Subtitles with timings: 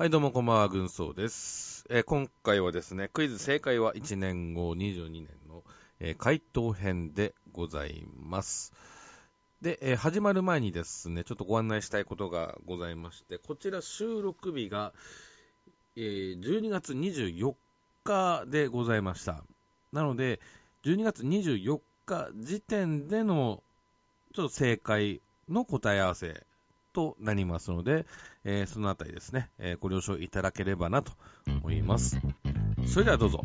[0.00, 1.84] はい、どうもこんばんは、軍曹です。
[1.90, 5.62] えー今回はですね、クイズ正解は1年後、22年の、
[5.98, 8.72] えー回答編でございます。
[9.60, 14.94] で、えー始まる前にですね、ちょっとご案内したいことがございまして、こちら収録日が、
[15.96, 17.54] え12月24
[18.02, 19.44] 日でございました。
[19.92, 20.40] なので、
[20.84, 23.62] 12月24日時点での、
[24.34, 25.20] ちょっと正解
[25.50, 26.46] の答え合わせ
[26.92, 28.06] となりますので、
[28.44, 31.12] えーそのあたりですね、えーご了承いただければなと
[31.46, 32.20] 思います。
[32.86, 33.44] それではどうぞ。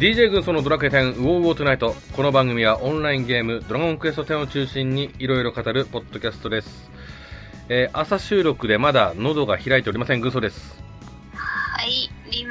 [0.00, 1.94] DJ 軍曹のドラクエ10ウォーウォートゥナイト。
[2.16, 6.90] この番組はオンラインゲームドラゴンクエスト10を中心にいろいろ語るポッドキャストです、
[7.68, 10.89] えー朝収録でまだ喉が開いておりません軍曹です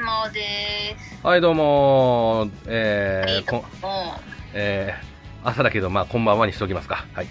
[0.00, 1.26] リンモです。
[1.26, 4.20] はいどうもーえーこも。
[4.54, 5.10] えー
[5.42, 7.26] 朝だけどまあこんばんはにしておきますかはい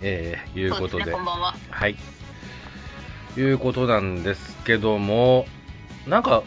[0.00, 1.54] えー、いうことでですね、こんばんは。
[1.70, 1.96] はい。
[3.36, 5.46] いうことなんですけども、
[6.06, 6.42] なんか、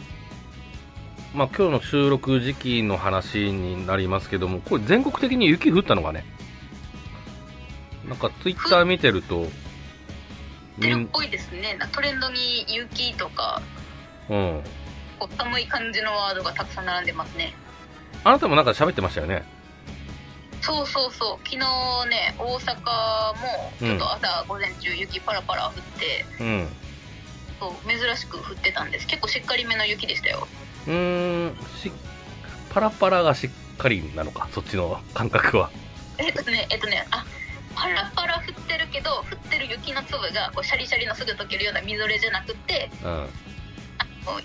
[1.34, 6.24] まあ今日の収録時期の話になりますけども、これ全国的に雪降ったのかね
[8.06, 9.46] なんかツイッター見てると、
[10.78, 11.76] みん、てるっぽいですね。
[11.78, 13.60] なトレンドに雪とか、
[14.30, 14.62] うん。
[15.18, 17.54] こう寒い感じのワードがたくさん並んでますね。
[18.24, 19.44] あなたもなんか喋ってましたよね？
[20.60, 21.48] そうそうそう。
[21.48, 21.58] 昨日
[22.10, 22.74] ね、大阪
[23.40, 26.68] もちょっと朝午前中雪パラパラ降って、うん。
[27.60, 29.06] そう珍しく降ってたんです。
[29.06, 30.46] 結構しっかりめの雪でしたよ。
[30.86, 31.92] うーん、し、
[32.70, 35.70] パラパラがしっかりなのか、そっちの感覚は。
[36.18, 37.24] えっとね、えっとね、あ、
[37.74, 43.28] パラパラ降ってるけど、降ってる雪の粒がこうシャリシャリのすぐ溶けるようなみぞれじゃなくて、うん。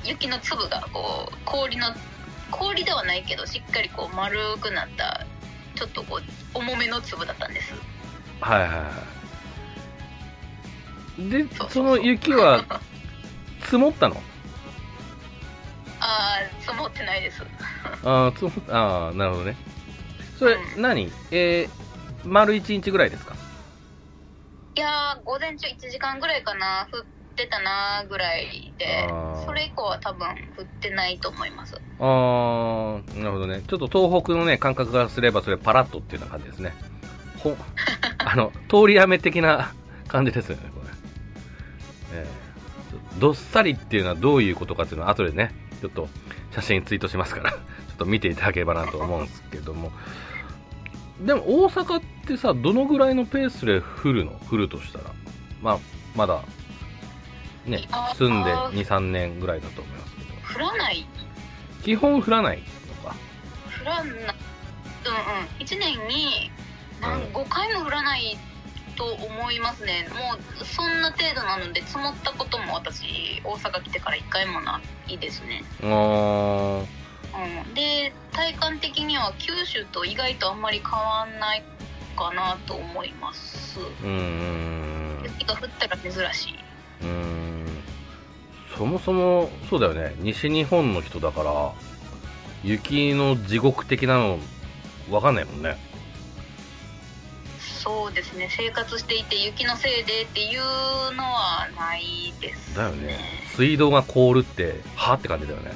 [0.04, 1.88] 雪の粒がこう氷の
[2.52, 5.26] 氷ではないけどしっかりこう丸くなった
[5.76, 7.74] ちょっとこう重めの粒だったんです。
[8.42, 8.92] はいはいは
[11.18, 11.30] い。
[11.30, 12.64] で、その雪は
[13.64, 14.22] 積もったの？
[16.00, 17.42] ああ積もってないです。
[18.04, 19.56] ああ、つああ、なるほどね。
[20.38, 20.82] それ、うん。
[20.82, 21.12] 何？
[21.32, 23.36] えー、丸1日ぐらいですか？
[24.76, 26.88] いやー午前中1時間ぐらいかな。
[26.92, 27.02] 降っ
[27.36, 29.08] てたなーぐらいで
[29.46, 30.28] それ以降は多分
[30.58, 33.62] 降ってないと思いますああ、なるほどね。
[33.68, 36.74] ちょっと東北のね、感覚がすれば、それパラッとっていうような感じですね。
[37.38, 37.56] ほ、
[38.18, 39.74] あの、通り雨的な
[40.08, 40.88] 感じですよね、これ。
[42.20, 46.10] えー、どっさりっていうのはどういうことかっていうのは後でね、ちょっと
[46.52, 47.58] 写真ツイートしますから、 ちょ
[47.94, 49.92] っと見ていただければなと思うんですけども。
[51.22, 54.32] でも大阪ってさ、どのぐらいのペースで降るの？
[54.50, 55.06] 降るとしたら。
[55.62, 55.78] まあ、
[56.16, 56.42] まだ、
[57.66, 57.88] ね
[58.18, 60.34] 住んで2、3年ぐらいだと思いますけど。
[60.56, 61.08] 降らない？
[61.84, 62.64] 基本降らない
[63.04, 63.16] のか。
[63.82, 64.14] 降らない。
[64.14, 64.26] うんうん。
[65.60, 66.52] 1年に
[67.02, 68.38] 何うん5回も降らない
[68.96, 70.08] と思いますね。
[70.14, 76.86] もうそんな程度なので積もったことも私大阪来てから1回もないですね、あー。
[77.66, 81.64] うん、で体感的には九州と意外とあんまり変わんない
[82.16, 83.80] かなと思います。
[83.80, 85.24] うーん。
[85.24, 86.60] 雪が降ったら珍しい
[87.02, 87.66] うーん。
[88.78, 90.16] そもそも、そうだよね。
[90.20, 91.74] 西日本の人だから、
[92.64, 94.40] 雪の地獄的なの、
[95.10, 95.78] わかんないもんね。
[97.60, 100.62] そうですね生活していて雪のせいでっていう
[101.16, 103.20] のはないですだよね。
[103.58, 105.72] 水道が凍るって、はって感じだよね。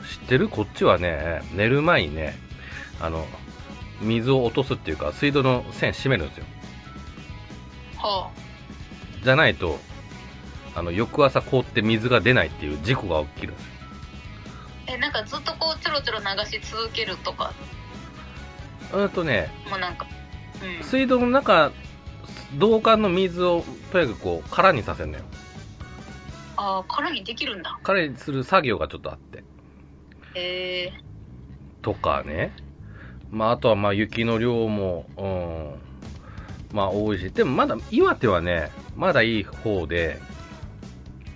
[0.00, 0.48] う知ってる？
[0.48, 2.38] こっちはね、寝る前にね、
[3.00, 3.26] あの、
[4.00, 6.44] 水を落とすっていうか、水道の線閉めるんですよ。
[7.98, 8.30] んは
[9.22, 9.78] じゃないと、
[10.74, 13.72] あの、翌朝凍って水が出ないっていう事故が起きるんですよ。
[14.88, 17.52] あえなんかずっとこうちょろちょろ流し続けるとか？
[18.94, 20.06] うんとね、もなんか
[20.62, 21.72] うん水道の中、
[22.52, 25.24] 導管の水をとにかくこう空にさせるのよ。
[26.56, 29.44] ああ空にできるんだ空にする作業がちょっとあって。
[30.34, 30.92] へえ
[31.82, 32.52] とかね。
[33.30, 35.74] まああとはまあ雪の量も、うん、
[36.72, 37.30] まあ多いし。
[37.30, 40.20] でもまだ岩手はね、まだいい方で、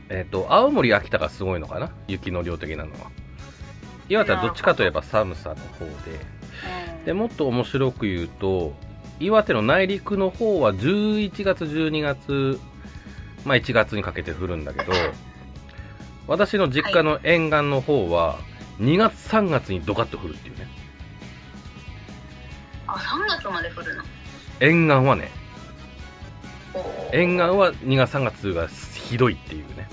[0.08, 1.90] えっ、と、青森、秋田がすごいのかな？
[2.08, 3.10] 雪の量的なのは。
[4.08, 5.86] 岩手はどっちかといえば寒さの方で。
[5.86, 6.42] うん
[7.04, 8.74] で、もっと面白く言うと、
[9.18, 12.60] 岩手の内陸の方は11月、12月、
[13.44, 14.92] まあ1月にかけて降るんだけど、
[16.28, 18.38] 私の実家の沿岸の方は、
[18.78, 20.68] 2月、3月にドカッと降るっていうね。
[22.86, 24.04] あ3月まで降るの？
[24.62, 25.32] 沿岸はね、
[27.12, 29.88] 沿岸は2月、3月がひどいっていうね。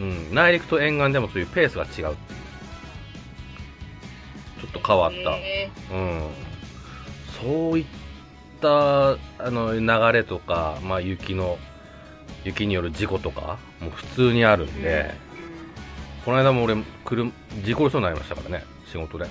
[0.00, 2.42] うん、内陸と沿岸でもそういうペースが違うっていう。
[4.62, 5.36] ちょっと変わった。
[5.36, 6.30] へうん。
[7.42, 7.84] そういっ
[8.62, 9.16] た、あ
[9.50, 11.58] の、流れとか、まあ雪の、
[12.44, 15.14] 雪による事故とか、もう普通にあるんーで、
[16.24, 17.30] この間も俺、車、
[17.62, 19.26] 事故りそうになりましたからね、仕事で。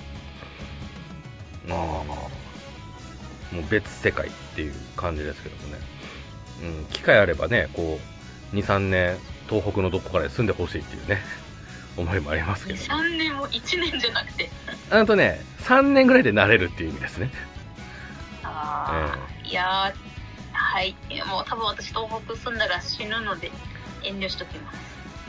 [1.66, 2.41] うん。
[3.52, 5.78] もう別世界っていう感じですけどもね。
[6.62, 7.98] うん、機会あればね、こ
[8.52, 9.16] う、2、3年、
[9.48, 11.22] 東北のどこかで住んでほしいっていうね、
[11.96, 12.84] 思いもありますけど、ね。
[12.86, 14.50] 3年も1年じゃなくて
[14.90, 17.30] あとね、3年ぐらいで慣れるっていう意味ですね。
[18.44, 20.12] あーいやー
[20.52, 20.96] はい
[21.28, 23.50] もう多分私東北住んだら死ぬので
[24.02, 24.78] 遠慮しときます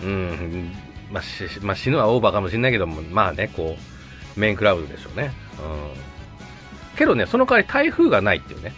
[0.04, 0.76] うん、
[1.12, 5.32] まあ、しまあ、死ぬはオーバーかもしれないけども、まあね、こう、メインクラウドでしょうね。
[5.60, 6.13] うん。
[6.98, 8.74] けどね、その代わり台風がないっていうね。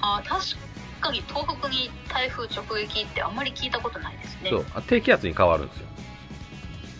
[0.00, 0.44] あー確
[1.00, 5.86] かに東北に台風直撃ってあんまり聞いたことないですねそう、あ低気圧に変わるんですよ。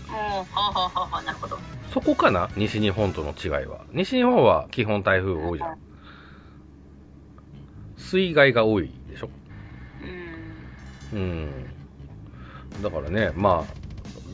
[0.08, 1.58] うんはあはあはあはあなるほど
[1.93, 2.50] そこかな？
[2.56, 3.81] 西日本との違いは。
[3.93, 5.78] 西日本は基本台風多いじゃん。
[7.96, 9.31] 水害が多いでしょ
[11.12, 12.82] うんうん。
[12.82, 13.75] だからね、まあ、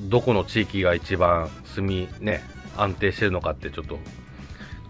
[0.09, 2.43] どこの地域が一番住み、ね、
[2.77, 3.99] 安定してるのかってちょっと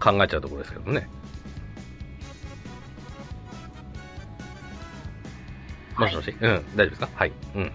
[0.05, 1.09] 考えちゃうところですけどね。
[5.97, 7.09] もしもし、うん、大丈夫ですか？
[7.15, 7.31] はい。
[7.55, 7.71] うん。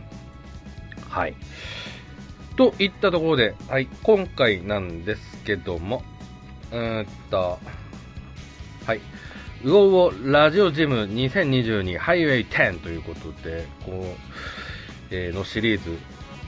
[1.08, 1.34] はい。
[2.56, 6.04] といったところで、はい、今回なんですけども、
[6.70, 7.58] うーんと、
[8.86, 9.00] はい。
[9.64, 14.04] ウオウオラジオジム2022ハイウェイ10ということで、こう、
[15.10, 15.98] えーのシリーズ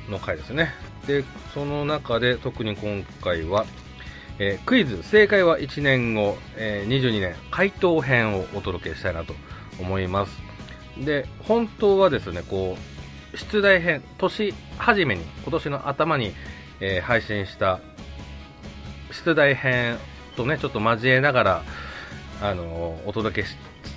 [0.09, 0.73] の回ですね。
[1.07, 1.25] で、
[1.55, 3.67] その中で特に今回は、
[4.45, 9.35] えークイズ正解は1年後、えー22年回答編をお届けしたいなと
[9.79, 10.37] 思います。
[10.99, 12.77] で、本当はですね、こ
[13.33, 16.35] う、出題編、年初めに、今年の頭に、
[16.81, 17.79] えー配信した
[19.13, 19.97] 出題編
[20.37, 21.63] とね、ちょっと交えながら、
[22.43, 23.49] あのお届け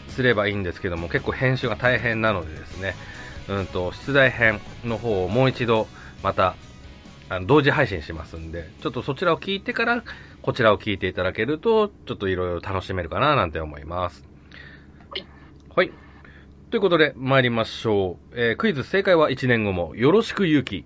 [0.10, 2.94] すればいいんですけども、結構編集が大変なのでですね、
[3.48, 5.88] うんと、出題編の方をもう一度、
[6.22, 6.56] また、
[7.30, 10.04] あの同時配信しますんで、ちょっとそちらを聞いてから、
[10.42, 14.24] こちらを聞いていただけると、ちょっといろいろ楽しめるかななんて思います。
[15.10, 15.28] はい。
[15.76, 15.92] はい。
[16.70, 18.40] ということで、参りましょう。
[18.40, 20.86] えークイズ正解は1年後も、よろしくゆうき。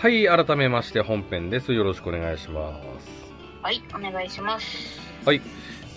[0.00, 1.74] はい、改めまして本編です。
[1.74, 3.06] よろしくお願いします。
[3.60, 5.36] はいお願いしますはい。
[5.36, 5.42] う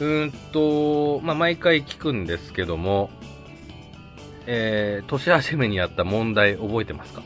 [0.03, 3.09] ーんと、まあ、毎回聞くんですけども、
[4.45, 7.23] えー、年始めにやった問題覚えてますか？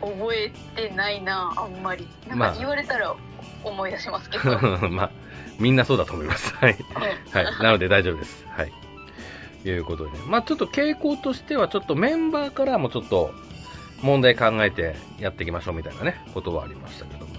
[0.00, 3.14] 覚えてないなあんまりなんまあか言われたら
[3.62, 4.54] 思い出しますけど、う
[4.88, 5.10] んまあ、
[5.58, 6.54] みんなそうだと思います。
[6.56, 6.76] はい。
[7.32, 7.44] はい。
[7.62, 8.46] なので大丈夫です。
[8.48, 8.72] はい。
[9.66, 10.18] いうことでね。
[10.26, 13.34] まあ、ちょっと傾向としては、ちょっとメンバーからもちょっと
[14.02, 17.34] 問題考えてやっていきましょうみたいなね、ことはありましたけども。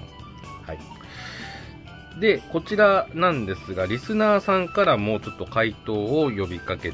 [0.65, 0.79] はい。
[2.19, 6.93] で、こちらなんですが、リスナーさんからもちょっと回答を呼びかけ、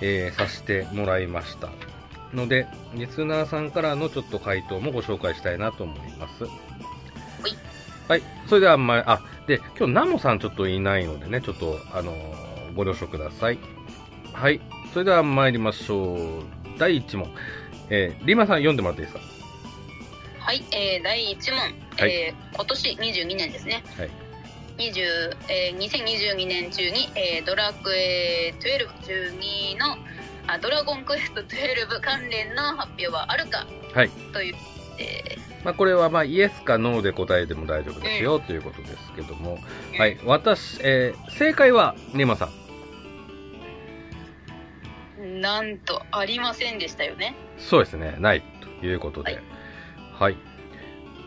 [0.00, 1.68] えーさせてもらいました。
[2.32, 6.44] ので、リスナーさんからのちょっと回答もご紹介したいなと思います。
[8.08, 8.22] はい。
[8.46, 13.58] それでは、まあ、あ、で、今日ナモさんちょっといないのでね、ちょっと、あのーご了承ください。
[14.32, 14.60] はい。
[14.92, 16.18] それでは参りましょう。
[16.78, 17.28] 第1問。
[17.90, 19.24] えー、リマさん読んでもらっていいですか？
[20.40, 24.10] はい、えー、第1問、はいえー今年22年ですねはい。
[24.78, 29.96] 20えー2022年中に、えードラクエ1212の
[30.46, 34.08] あドラゴンクエスト12関連の発表はあるかはい。
[34.32, 34.54] という、
[34.98, 39.58] えまあ、これは、まあ、イエスかノーで答えても大丈夫ですよ、ということですけども。
[39.92, 40.18] ーはい。
[40.24, 42.48] 私、えー、正解は、リマさ
[45.18, 45.40] ん。
[45.40, 48.16] なんとありませんでしたよねそうですね。
[48.18, 48.42] ない、
[48.80, 49.34] ということで。
[49.34, 49.42] はい
[50.18, 50.36] はい。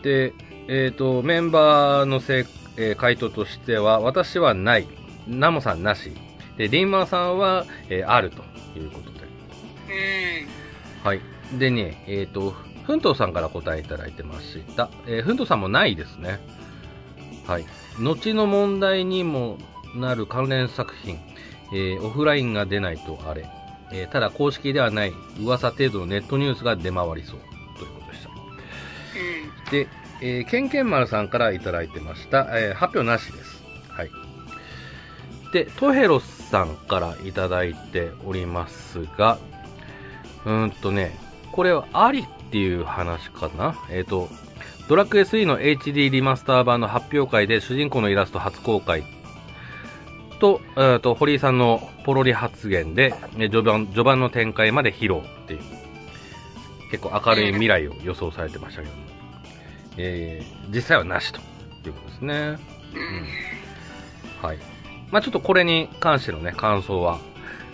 [0.02, 0.34] で、
[0.68, 2.44] えっ、と、メンバーのせい、
[2.76, 4.86] えー回答としては、私はない。
[5.26, 6.12] ナモさんなし。
[6.58, 8.42] で、リンマーさんは、えーあると
[8.78, 9.20] いうことで。
[9.22, 11.20] うんはい。
[11.58, 14.90] でね、えっ、と、ふんとうさんから答えいただいてました。
[15.06, 16.38] えー、ふんとうさんもないですね。
[17.46, 17.64] はい。
[17.98, 19.56] 後の問題にも
[19.94, 21.18] なる関連作品、
[21.72, 23.48] えーオフラインが出ないとあれ。
[23.92, 27.40] えーただ公式ではない噂程度のネットニュースが出回りそう
[27.78, 28.30] ということでした。
[28.30, 29.88] うんで、
[30.20, 32.48] えー、ケンケン丸さんからいただいてました。
[32.52, 33.62] えー発表なしです。
[33.88, 34.10] はい。
[35.52, 39.38] で、トヘロスさんからいただいておりますが、
[40.44, 41.16] うーんとね、
[41.52, 43.74] これはありっていう話かな。
[43.90, 44.28] えっ、と、
[44.88, 49.04] ドラクエ3の HD リマスター版の発表会で主人公のイラスト初公開
[50.42, 55.60] と、えーと堀井さんのポロリ発言で、え序盤序盤の展開まで披露っていう、
[56.90, 59.02] 結構明るい未来を予想されてましたけども、
[59.98, 61.40] えー実際はなしと
[61.86, 62.34] いうことですね。
[62.34, 62.58] うんうん
[64.42, 64.58] はい。
[65.12, 67.20] まあちょっとこれに関してのね、感想は、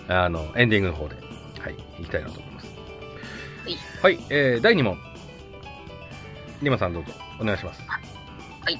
[0.07, 1.15] あの、エンディングの方で、
[1.59, 2.67] はい、いきたいなと思います。
[4.03, 4.97] はいはい、えー、第2問。
[6.61, 7.81] リマさんどうぞ、お願いします。
[7.87, 7.97] は
[8.69, 8.77] い、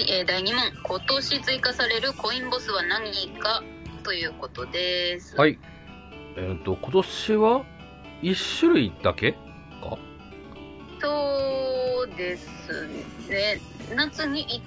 [0.00, 3.62] えー第2問今年追加されるコインボスは何か
[4.02, 5.58] ということですはい。
[6.36, 7.64] えっ、と、今年は、
[8.22, 9.32] 1種類だけ？
[9.32, 9.38] か？
[11.00, 12.88] そうです
[13.28, 13.60] ね
[13.94, 14.62] 夏に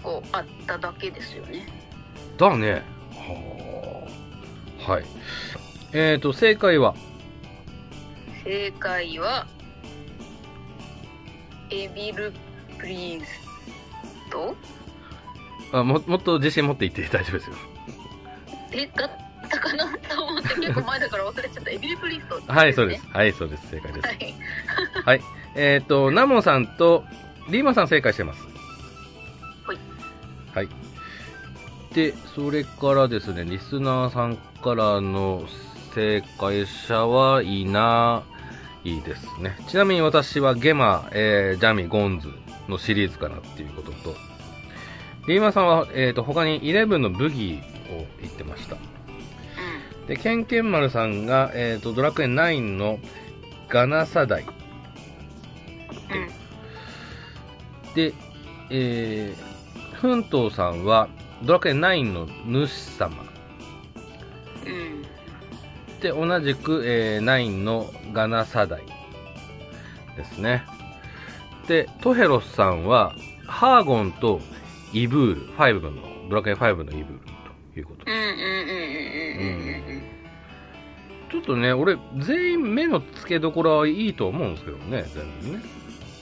[0.00, 1.66] 1個あっただけですよね
[2.38, 2.82] だね。
[3.12, 4.08] は
[4.86, 4.92] あ。
[4.92, 5.04] はい。
[5.92, 6.94] えっ、と、正解は、
[8.44, 9.46] 正解は
[11.70, 12.32] エビル
[12.78, 13.45] プリンス
[14.36, 14.56] と？
[15.72, 17.56] あももっと自信持って言って大丈夫ですよ。
[18.72, 19.10] えだっ
[19.48, 23.06] たかなと思って結構前だから忘れちゃったエビルプリンスト、はい、そうです。
[23.08, 23.70] はい、そうです。
[23.70, 24.12] 正解ですは。
[24.12, 24.34] い
[25.04, 25.20] はい。
[25.54, 27.04] えっ、と、ナモさんと
[27.48, 28.42] リーマさん正解してます。
[29.66, 29.78] はい。
[30.54, 30.68] はい。
[31.94, 35.44] で、それからですね、リスナーさんからの
[35.94, 38.22] 正解者はいな
[38.84, 39.56] いですね。
[39.68, 42.28] ちなみに私はゲマ、えージャミ、ゴンズ
[42.68, 44.14] のシリーズかなっていうことと、
[45.26, 48.76] リーマさんは、えっ、と、他に11のブギーを言ってました。
[50.06, 53.00] で、ケンケンマルさんが、えっ、と、ドラクエ9の
[53.68, 54.46] ガナサダイ。
[57.94, 58.12] で、
[58.70, 61.08] えー、フントーさんは、
[61.42, 63.24] ドラクエ9の主様。
[64.66, 65.06] うん
[66.00, 68.82] で、同じく、えー、9のガナサダイ
[70.16, 70.64] ですね。
[71.66, 73.14] で、トヘロスさんは、
[73.46, 74.40] ハーゴンと
[74.92, 77.20] イブール、5の、ドラクエ5のイブール
[77.74, 80.02] ということでうんうんうんうんうんうんうん
[81.30, 85.64] ちょっとね、俺、全員目の付けどころはいいと思うんですけどね、全部ね。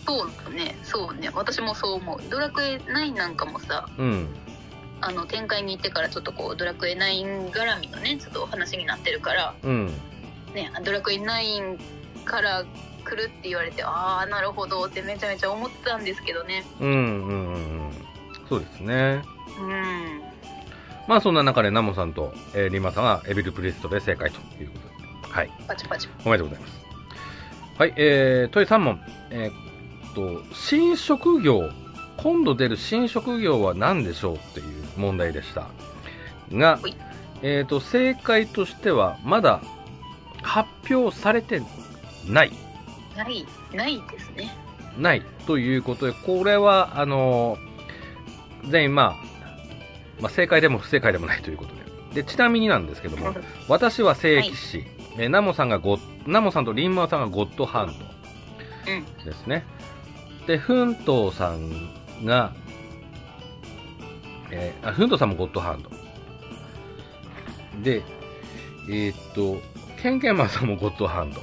[0.06, 4.28] そうねそうね私もそう思うドラクエ9なんかもさうん。
[5.00, 9.86] あの展開に行ってからちょっとこうドラクエ9絡みのねちょっとお話になってるからうん。
[10.54, 11.78] ねドラクエ9
[12.24, 12.64] から
[13.04, 17.56] 来るって言われてああなるほどってめちゃめちゃ思ってたんですけどねうん、うん、うんう
[17.88, 17.92] ん。
[18.48, 19.22] そうですね。
[19.58, 20.22] うん
[21.06, 25.32] まあそんな中でナモさんと、えーリンマさんはエビルプリストで正解ということで。
[25.32, 25.50] はい。
[25.68, 26.84] パチパチおめでとうございます。
[27.76, 29.00] はい、えー、問い3問。
[29.30, 31.68] えーっと、新職業、
[32.16, 35.66] 今度出る新職業は何でしょうっていう問題でした。
[36.52, 36.78] が
[37.42, 39.60] えーっと、正解としては、まだ
[40.42, 41.60] 発表されて
[42.26, 42.52] ない。
[43.16, 44.56] ないないですね
[44.98, 47.74] ないということで、これは、あのー
[48.70, 49.16] 全員、まあ、
[50.20, 52.22] まあ、正解でも不正解でもないということで。
[52.22, 53.34] で、ちなみになんですけども、
[53.68, 54.84] 私は聖騎士、
[55.18, 59.64] えーナモさんがゴッ、ナモさんとリンマさんがゴッドハンうんドですね。
[60.46, 62.54] で、フントーさんが、
[64.50, 65.90] えーあ、フントーさんもゴッドハンド。
[67.82, 68.02] で、
[68.88, 69.60] えーっと、
[70.00, 71.40] ケンケンマンさんもゴッドハンド。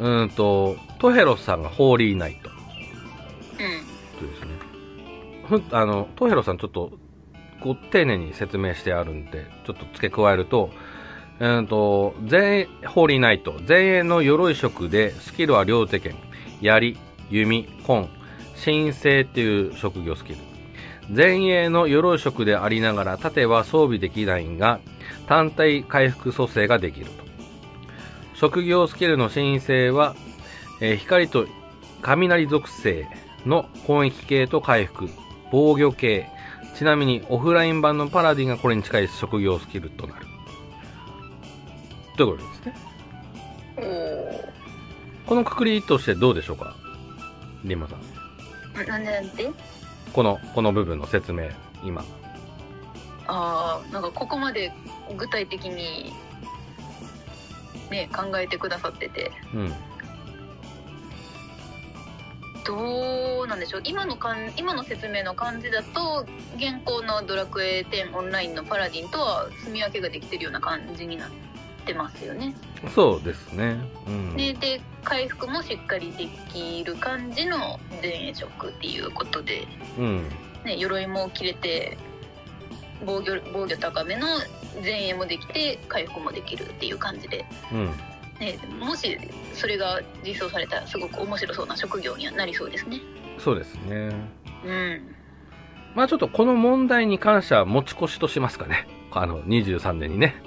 [0.00, 2.50] うーんと、トヘロスさんがホーリーナイト。
[2.50, 2.56] うん
[4.18, 4.48] とですね。
[5.46, 6.92] ふんあの、トヘロさんちょっと、
[7.60, 10.70] こう、丁寧に説明してあるんで、ちょっと付け加えると、
[11.38, 16.16] えーと、前衛、ホーリーナイト、前衛の鎧色で、スキルは両手剣、
[16.62, 16.96] 槍、
[17.30, 18.08] 弓、棍、
[18.62, 20.38] 神聖っていう職業スキル。
[21.14, 24.80] 前衛の鎧色でありながら、盾は装備できないが、
[25.26, 27.29] 単体回復蘇生ができると。
[28.40, 30.16] 職業スキルの神聖は、
[30.80, 31.46] えー光と
[32.00, 33.06] 雷属性
[33.44, 35.10] の攻撃系と回復、
[35.52, 36.26] 防御系、
[36.74, 40.26] ちなみにオフライン版のパラディンがこれに近い職業スキルとなる。
[42.16, 42.74] ということですね。
[45.26, 46.74] このくくりとしてどうでしょうか？
[47.62, 48.00] リンマさん。
[48.88, 49.50] なんでなんで？
[50.14, 51.50] この、この部分の説明、
[51.84, 52.02] 今。
[53.26, 54.72] ああなんかここまで
[55.18, 56.14] 具体的に
[57.90, 59.74] ね考えてくださっててうん。
[62.64, 71.30] どうなんでしょう今のかん今の説明の感じだと現行の「ドラクエ10オンライン」のパラディンとは住み分けができてるような感じになっ
[71.86, 72.54] てますよね。
[72.94, 73.78] そうですね。
[74.06, 74.36] うん。
[74.36, 79.66] でで回復もしっかりできる感じの前衛色っていうことで、
[79.98, 80.28] うん。
[80.64, 81.96] ね、鎧も切れて
[83.04, 84.26] 防御防御高めの
[84.82, 87.90] 前衛もできて回復もできるっていう感じでうん。
[88.40, 89.18] ね、もし
[89.52, 92.98] それが実装されたらすごく面白そうな職業にはなりそうですね
[93.38, 94.10] そうですね。
[94.64, 95.16] うん
[95.94, 98.86] まあちょっとこの問題に関しては持ち越しとしますかね。
[99.10, 100.40] あの、23年にね。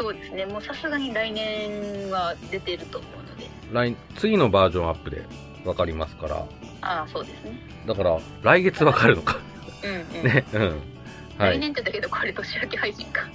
[0.00, 5.22] そうですねもうさすがに来年は出てると思うので来、次のバージョンアップで
[5.64, 6.36] わかりますから。
[6.80, 9.36] ああそうですねだから、来月わかるのか。
[9.84, 10.93] うんうん、ね、うん。
[11.38, 11.58] はい。
[11.58, 13.28] 来年ってだけどこれ年明け配信か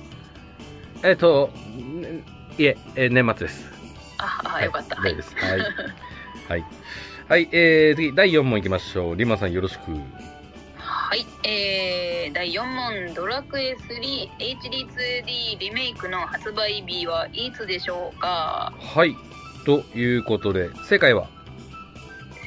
[1.04, 2.24] えっ、と、ね
[2.58, 3.72] いえ、えー年末です。
[4.18, 5.36] ああ、はいよかった大丈夫です。
[5.36, 5.60] はい。
[6.50, 6.66] はい。
[7.30, 9.16] はい、えー、次、第4問いきましょう。
[9.16, 9.92] リマさんよろしく。
[10.78, 18.74] はい、えー、第4問、ドラクエ 3HD2D リメイクの発売日はいつでしょうか？
[18.80, 19.16] はい。
[19.66, 21.28] ということで、正解は？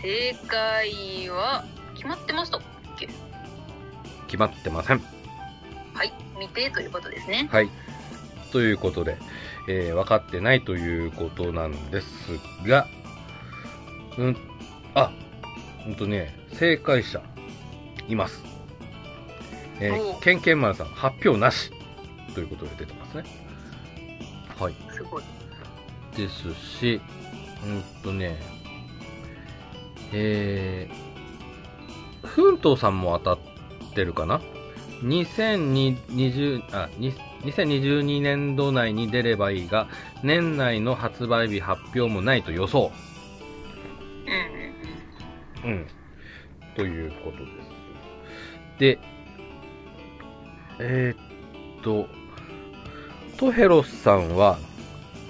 [0.02, 2.60] 正解は決まってましたっ
[2.98, 3.08] け
[4.26, 5.02] 決まってません。
[5.94, 7.48] はい、未定ということですね。
[7.50, 7.68] はい。
[8.50, 9.16] ということで、
[9.68, 12.06] えー分かってないということなんです
[12.66, 12.86] が、
[14.18, 14.36] うん、
[14.94, 15.12] あ、
[15.84, 17.22] ほんとね、正解者、
[18.08, 18.42] います。
[19.80, 21.70] えーお、ケンケンマンさん、発表なし
[22.34, 23.24] ということで出てますね。
[24.58, 24.74] はい。
[24.92, 25.22] すごい。
[26.16, 27.00] ですし、
[27.64, 28.38] うんとね、
[30.12, 34.40] えー、奮闘さんも当たってるかな？
[35.02, 39.88] 2020あに2022年度内に出ればいいが、
[40.22, 42.92] 年内の発売日発表もないと予想。
[45.64, 45.86] うんうんうん。
[46.76, 47.72] ということです。
[48.78, 48.98] で、
[50.78, 52.06] えーっと、
[53.36, 54.58] トヘロスさんは、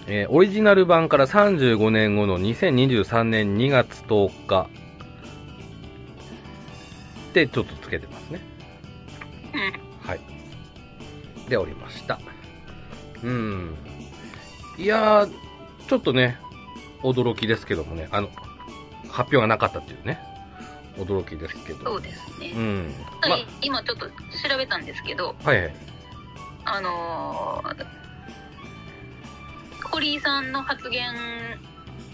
[0.06, 4.68] えーオリジナル版から35年後の2023年2月10日
[7.32, 8.51] でちょっとつけてますね。
[11.52, 12.18] でおりました。
[13.22, 13.76] うん。
[14.78, 15.32] いやー、
[15.86, 16.38] ちょっとね、
[17.02, 18.28] 驚きですけどもね、あの、
[19.10, 20.18] 発表がなかったっていうね、
[20.96, 21.84] 驚きですけど。
[21.84, 22.52] そうですね。
[22.56, 22.94] うん。
[23.20, 24.14] まはい、今ちょっと調
[24.56, 25.74] べたんですけど、はいはい。
[26.64, 27.86] あのー、
[29.90, 31.12] 堀井さんの発言、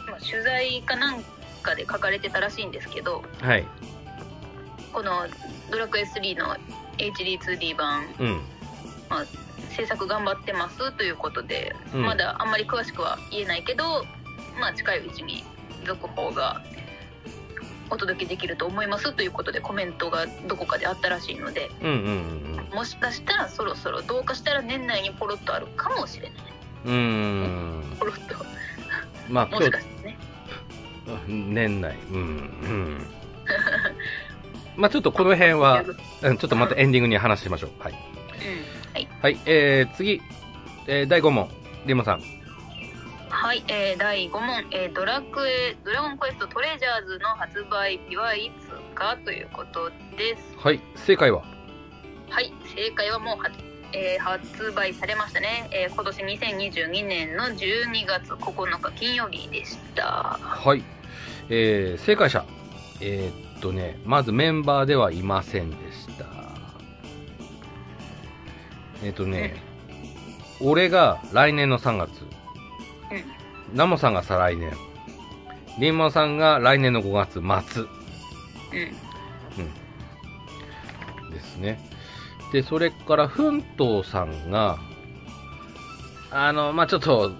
[0.08, 1.22] まあ、取材かなん
[1.62, 3.64] かで書かれてたらしいんですけど、はい。
[4.92, 5.28] この
[5.70, 6.56] ドラクエ3の
[6.96, 8.57] HD2D 版、うん。
[9.08, 9.26] まあ、
[9.70, 14.04] 制作頑張ってますということで、うんまだあんまり詳しくは言えないけど、
[14.60, 15.44] まあ、近いうちに
[15.84, 16.62] 続報が
[17.90, 21.94] お届けできると思いますということでコメントがどこかであったらしいのでうんうん
[22.70, 26.38] うんもしかしたらそろそろどうかしたら年内にポロッとあるかもしれない
[26.86, 27.82] うん。
[27.98, 28.44] ポロッと
[29.28, 30.18] まあ、もしかしてね
[31.26, 31.96] 年内。
[32.10, 32.18] うん。
[32.18, 33.06] うん。
[34.76, 35.84] まあちょっとこの辺は、
[36.22, 37.82] うんちょっとまたエンディングに話しましょう。
[37.82, 37.92] はい。
[37.92, 37.98] うん
[38.98, 40.20] はい、はい、えー、次、
[40.88, 41.48] えー、第5問、
[41.86, 42.22] リモさん。
[43.30, 51.42] はいえー第5問、えードラクエドラゴンクエストトレジャーズ」の発売日はいつかということですはい、正解は？
[52.30, 53.50] はい、正解はもうは、
[53.92, 60.38] えー発売されましたね、えー今年2022年の12月9日金曜日でした。
[60.42, 60.82] はい、
[61.50, 62.44] えー、正解者。
[63.00, 66.47] えー、っとね、まずメンバーではいませんでした。
[69.02, 69.56] えー、っとね、
[70.60, 72.24] 俺が来年の3月、う
[73.74, 74.72] ん、ナモさんが再来年、
[75.78, 77.34] リンモさんが来年の5月
[77.70, 77.82] 末。
[77.82, 77.90] うん、
[81.26, 81.30] うん。
[81.30, 81.78] ですね。
[82.52, 84.78] で、それから、奮闘さんが、
[86.30, 87.32] あの、まあ、ちょっと、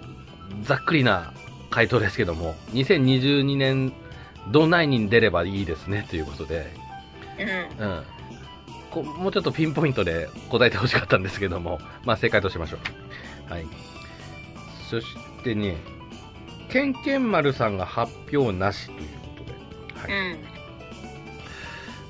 [0.62, 1.32] ざっくりな
[1.70, 3.92] 回答ですけども、2022年
[4.52, 6.72] 度内に出ればいいですね、ということで、
[7.78, 8.02] うん、うん。
[9.02, 12.78] こもうちょっとピンポイントで答えてほしかったんですけども、 まあ、正解としましょ
[13.48, 13.52] う。
[13.52, 13.66] はい。
[14.90, 15.06] そし
[15.42, 15.76] てね、
[16.68, 18.98] ケンケン丸さんが発表なしという
[19.36, 20.36] ことで、はい。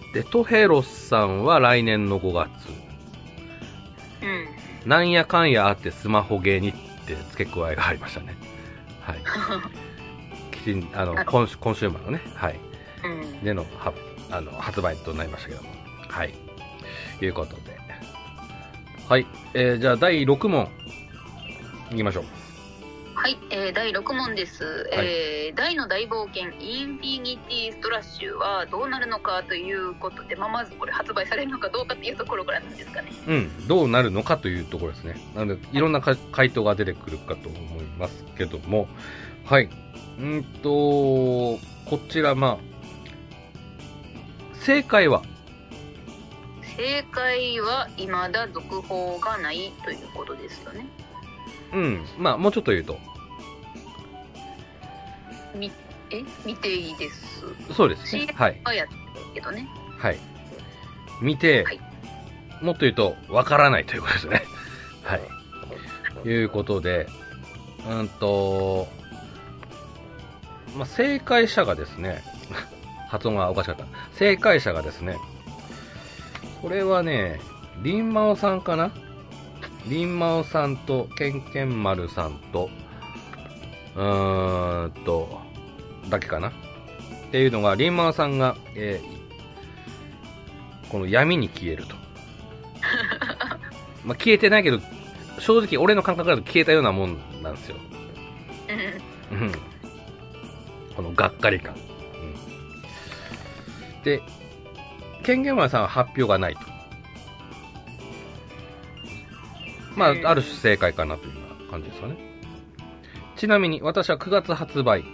[0.06, 2.50] うん、で、トヘロスさんは来年の5月。
[4.22, 4.26] う
[4.86, 4.88] ん。
[4.88, 6.72] なんやかんやあってスマホゲーにっ
[7.06, 8.36] て付け加えがありましたね。
[9.00, 9.18] はい。
[10.56, 12.60] きちん、あの、コンシュコンシューマーのね、はい。
[13.04, 13.92] うん、での、は、
[14.30, 15.70] あの、発売となりましたけども。
[16.08, 16.47] はい。
[17.24, 17.78] いうことで。
[19.08, 19.26] はい。
[19.54, 20.68] えー、じゃあ第6問。
[21.90, 22.24] いきましょう。
[23.14, 33.10] はい、えー第6問です、はいえー大の大冒険インフィニティストラッシュはどうなるのかということで、まあ、まずこれ発売されるのかどうかっていうところからなんですかね。
[33.26, 33.66] うん。
[33.66, 35.16] どうなるのかというところですね。
[35.34, 38.88] なので、いろんなか回答が出てくるかと思いますけども。
[39.44, 39.68] はい。
[40.20, 41.58] うんと、こ
[42.08, 42.58] ちら、まあ、
[44.60, 45.22] 正解は、
[46.78, 50.86] 正解は未だ続報がないということですよね。
[51.74, 52.06] うん。
[52.16, 52.98] まあ、もうちょっと言うと、
[55.54, 55.72] み
[56.10, 56.22] え？
[56.46, 58.28] 見ていいですそうですね。
[58.32, 58.60] はい。
[58.64, 59.00] はやってる
[59.34, 60.18] けどねはい。
[61.20, 61.80] 見て、はい
[62.62, 64.42] もっと言うと、わからないということですね。
[65.04, 65.16] は
[66.24, 66.28] い。
[66.28, 67.06] いうことで、
[67.88, 68.88] うんと、
[70.76, 72.22] まあ、正解者がですね、
[73.08, 73.84] 発音がおかしかった。
[74.14, 75.16] 正解者がですね、
[76.62, 77.40] これはね、
[77.82, 78.90] リンマオさんかな？
[79.86, 82.68] リンマオさんと、ケンケンマルさんと、
[83.94, 85.40] うーんと、
[86.08, 86.48] だけかな？
[86.48, 86.52] っ
[87.30, 89.18] ていうのが、リンマオさんが、えー
[90.90, 91.94] この闇に消えると。
[94.04, 94.80] まあ消えてないけど、
[95.38, 97.76] 正直俺の感覚だと消えたようなもんなんですよ。
[99.30, 99.52] うんうん。
[100.96, 101.74] このがっかり感。
[101.74, 101.78] う
[104.00, 104.22] ん、で、
[105.28, 106.60] 権限丸さんは発表がないと。
[109.94, 112.16] まあう、んある種正解かなというような感じですかね。
[113.36, 115.04] ちなみに私は9月発売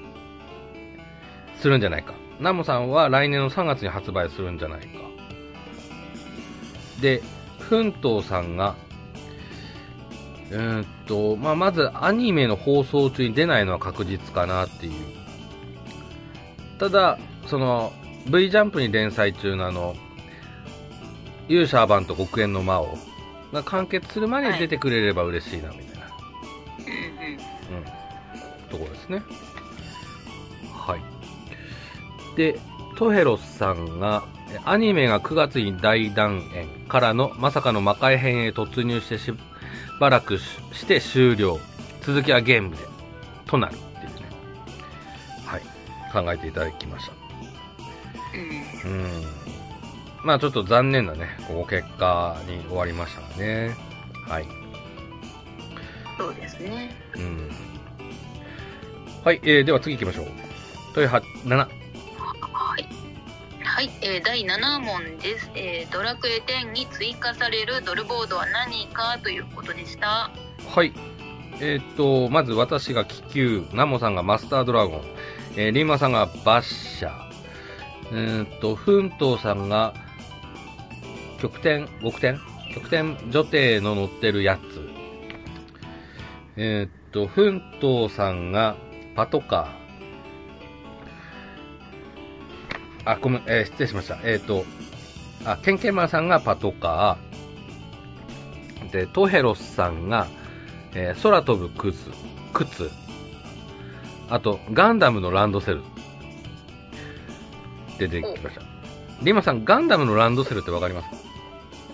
[1.56, 2.14] するんじゃないか。
[2.38, 4.86] ナモさんは来年の3月に発売するんじゃないか。
[7.00, 7.20] で、
[7.58, 8.76] 奮闘さんが、
[10.52, 14.92] えーっと、まあ、まずアニメの放送中に出ないのは確実かなっていう。
[16.78, 17.92] ただ、その、
[18.26, 19.96] V ジャンプに連載中のあの、
[21.48, 22.96] 勇者アバンと極限の魔王
[23.52, 26.06] が完結するまでに出てくれれば嬉しいな、みたいな、
[27.70, 29.22] うんところですね。
[30.72, 32.36] はい。
[32.36, 32.58] で、
[32.96, 39.32] トヘロスさんが、えアニメが9月に大団円からのまさかの魔界編へ突入してし
[40.00, 41.58] ばらくしして終了。
[42.02, 42.82] 続きはゲームで、
[43.46, 44.28] となるっていうね。
[45.46, 45.62] はい。
[46.12, 47.12] 考えていただきました。
[48.84, 48.96] うんう
[49.40, 49.43] ん。
[50.24, 53.76] まあちょっと残念なね、こう結果に終わりましたがね。
[54.26, 54.46] はい。
[56.16, 57.50] そうですねうん。
[59.24, 60.26] はい、えー、では次行きましょう。
[60.94, 61.56] というは、7。
[61.56, 61.68] はい。
[63.62, 70.30] はい、えー第7問です、えードラクエ10に追加されるドルボードは何かということでした。
[70.68, 70.92] はい。
[71.60, 75.02] えーっと、まず私が気球、ナモさんがマスタードラゴン、
[75.56, 77.24] えーリンマさんがバッシャー、
[78.12, 79.94] えーっと、フントーさんが、
[81.44, 82.40] 極点、極点？
[82.74, 83.18] 極点？
[83.30, 84.80] 女帝の乗ってるやつ。
[86.56, 88.76] えーっと、フントさんが
[89.14, 93.10] パトカー。
[93.10, 94.16] あ、ごめん、えー失礼しました。
[94.24, 94.64] えーっと、
[95.44, 98.90] あ、ケンケンマンさんがパトカー。
[98.90, 100.26] で、トヘロスさんが、
[100.94, 102.10] え空飛ぶ靴、
[102.54, 102.90] 靴。
[104.30, 105.82] あと、ガンダムのランドセル。
[107.98, 108.62] 出てきました。
[109.22, 111.23] リマさん、ガンダムのランドセルってわかりますか？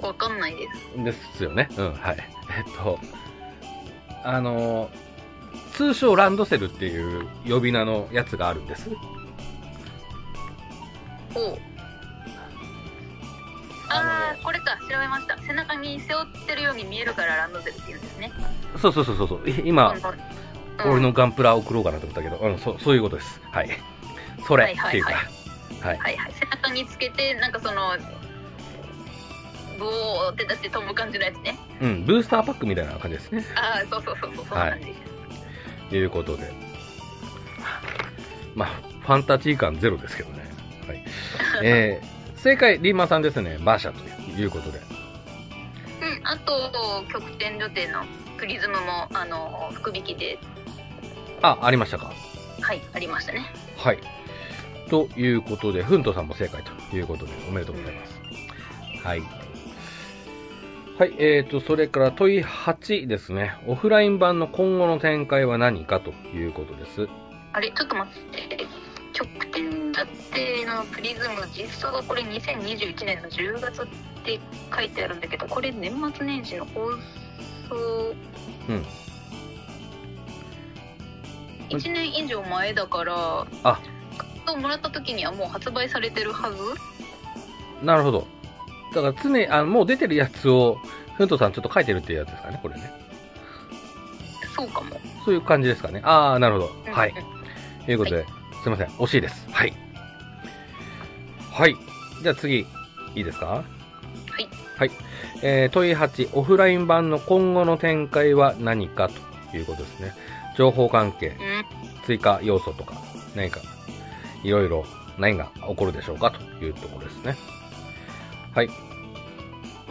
[0.03, 1.05] わかんないです。
[1.05, 1.69] ですよね。
[1.77, 2.17] うん、はい。
[2.67, 2.99] えっと、
[4.25, 5.11] あのー
[5.73, 8.91] 通称ランドセルっていう呼び名のやつがあるんです。
[11.35, 11.59] おう
[13.89, 15.39] あー、これか、調べました。
[15.39, 18.31] 背中に背負ってるように見えるからランドセルって言うんですね。
[18.81, 20.01] そうそうそうそう今、うん
[20.87, 23.41] 俺のガンプラ送ろうかなと思ったけど、うん、そう、そういうことです。
[23.51, 23.71] はい。
[24.47, 25.25] それっていうか、はい
[25.81, 25.99] はい。
[25.99, 26.33] はいはい。
[26.33, 27.97] 背中につけて、なんかその、
[29.81, 31.59] ブオーって出して飛ぶ感じのやつね。
[31.81, 33.45] うん、ブースターパックみたいな感じですね。
[33.57, 35.01] あー、そうそうそうそう、そんな感じです。
[35.88, 36.53] ということで。
[38.55, 38.69] まあ、
[39.01, 40.45] ファンタジー感ゼロですけどね。
[40.87, 41.05] はい。
[41.62, 43.59] えー、正解、リーマンさんですね。
[43.61, 44.79] バーシャということで。
[44.79, 44.83] う
[46.23, 48.05] ん、あと、極点女帝の
[48.37, 50.38] プリズムも、あの、福引きで、
[51.43, 52.12] あ、ありましたか？
[52.61, 53.47] はい、ありましたね。
[53.77, 53.99] はい。
[54.90, 58.21] ということで、フントさんも正解ということで、おめでとうございます。
[59.07, 59.23] はい。
[61.01, 63.55] はい、えーと、それから問い8ですね。
[63.67, 67.09] オフライン版の今後の展開は何かということです。
[67.55, 68.67] あれ、ちょっと待って。
[69.15, 73.87] 極点女帝のプリズム、実装がこれ2021年の10月っ
[74.27, 74.39] て
[74.77, 76.91] 書いてあるんだけど、これ年末年始の放
[77.71, 78.15] 送、
[78.69, 78.87] うん。
[81.71, 83.81] 1年以上前だから、あ、
[84.53, 86.57] をもらった時にはもう発売されてるはず
[87.83, 88.39] なるほど。
[88.94, 90.79] だから常に、あもう出てるやつを、
[91.16, 92.92] フントさんちょっと書いてるっていうやつですかね、これね。
[94.57, 95.00] そうかも。
[95.24, 96.00] そういう感じですかね。
[96.05, 96.92] あー、なるほど。
[96.92, 97.85] はいうん。
[97.87, 98.26] ということで、
[98.62, 99.46] すいません、惜しいです。
[99.50, 99.72] はい。
[101.50, 101.76] はい。
[102.22, 102.66] じゃあ次、い
[103.14, 103.46] いですか？
[103.46, 103.62] は
[104.38, 104.48] い。
[104.76, 104.90] はい。
[105.42, 109.11] えー、問い8、オフライン版の今後の展開は何か
[109.50, 110.14] ということですね。
[110.57, 111.37] 情報関係、うん。
[112.05, 112.94] 追加要素とか、
[113.35, 113.61] 何か、
[114.42, 114.85] いろいろ
[115.18, 117.37] 何が起こるでしょうかというところですね。
[118.55, 118.69] はい。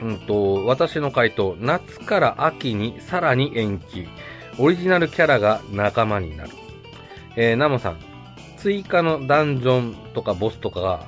[0.02, 4.08] うんと、私の回答、夏から秋にさらに延期。
[4.58, 6.52] オリジナルキャラが仲間になる。
[7.36, 7.98] えー、ナモさん、
[8.58, 11.00] 追加のダンジョンとかボスとかが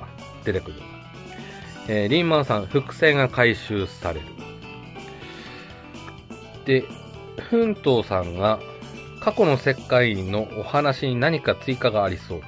[0.44, 0.76] 出てくる。
[1.88, 4.26] えーリンマンさん、複製が回収される。
[6.64, 6.84] で、
[7.50, 8.60] フントさんが、
[9.20, 12.40] 過去の世界のお話に何か追加がありそう。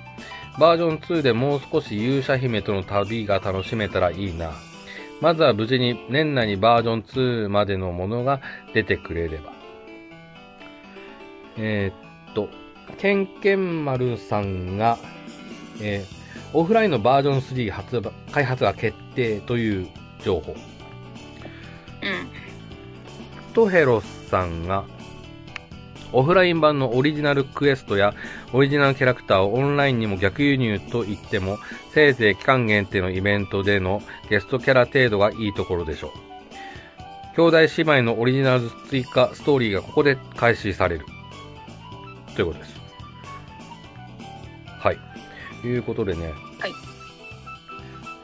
[0.59, 4.53] バージョン2でもう少し勇者姫との旅が楽しめたらいいな。
[5.21, 8.41] まずは無事に年内にバージョン2までのものが
[8.73, 9.53] 出てくれれば。
[11.57, 12.49] えーっと、
[12.99, 14.99] ケンケンマルさんが、
[15.81, 16.25] えー
[16.57, 19.89] オフラインのバージョン3発売開発が決定という
[20.25, 20.53] 情報。
[20.53, 20.59] うん。
[23.53, 24.85] トヘロスさんが、
[26.15, 28.15] オフライン版のオリジナルクエストや
[28.53, 31.59] オリジナルキャラクターをオンラインにも逆輸入と言っても、
[31.93, 34.01] せいぜい期間限定のイベントでの
[34.31, 36.35] ゲストキャラ程度がいいところでしょう。
[37.37, 41.07] 兄弟姉妹のオリジナル追加ストーリーがここで開始される。
[42.37, 42.81] ということです。
[44.79, 44.99] はい。
[45.63, 46.29] ということでね。
[46.61, 46.71] はい。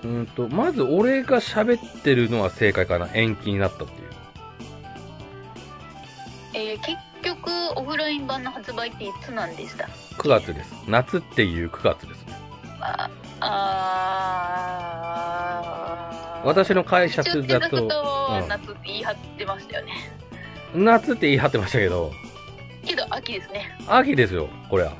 [0.04, 3.08] うーんと、まず俺が喋ってるのは正解かな。
[3.14, 4.10] 延期になったっていう。
[6.54, 7.09] えー結
[7.40, 10.72] 局、オフライン版の発売っていつなんでした？9月です。
[10.86, 12.34] 夏っていう9月ですね。
[12.80, 17.86] ああー私の解釈だと
[18.48, 19.92] 夏って言い張ってましたよね。
[20.74, 22.12] 夏って言い張ってましたけど、
[22.84, 23.76] けど秋ですね。
[23.86, 24.92] 秋ですよ、これは。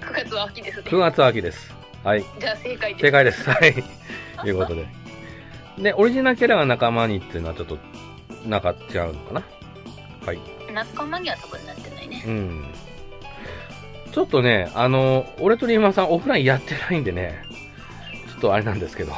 [0.00, 0.84] 9月は秋ですね。
[0.86, 1.72] 9月は秋です。
[2.04, 2.24] はい。
[2.38, 3.02] じゃあ正解です。
[3.02, 3.50] 正解です。
[3.50, 3.74] はい。
[4.40, 4.86] ということで。
[5.78, 7.78] で、オリジナルキャラが仲間にっていうのはちょっと、
[8.46, 9.42] なんか違うのかな
[10.24, 10.38] はい。
[10.74, 12.24] 仲間には多分なってないね。
[12.26, 12.64] うん。
[14.12, 17.42] ちょっとね、あの、俺とリーマンさんオフラインやってないんでね、
[18.28, 19.12] ちょっとあれなんですけど、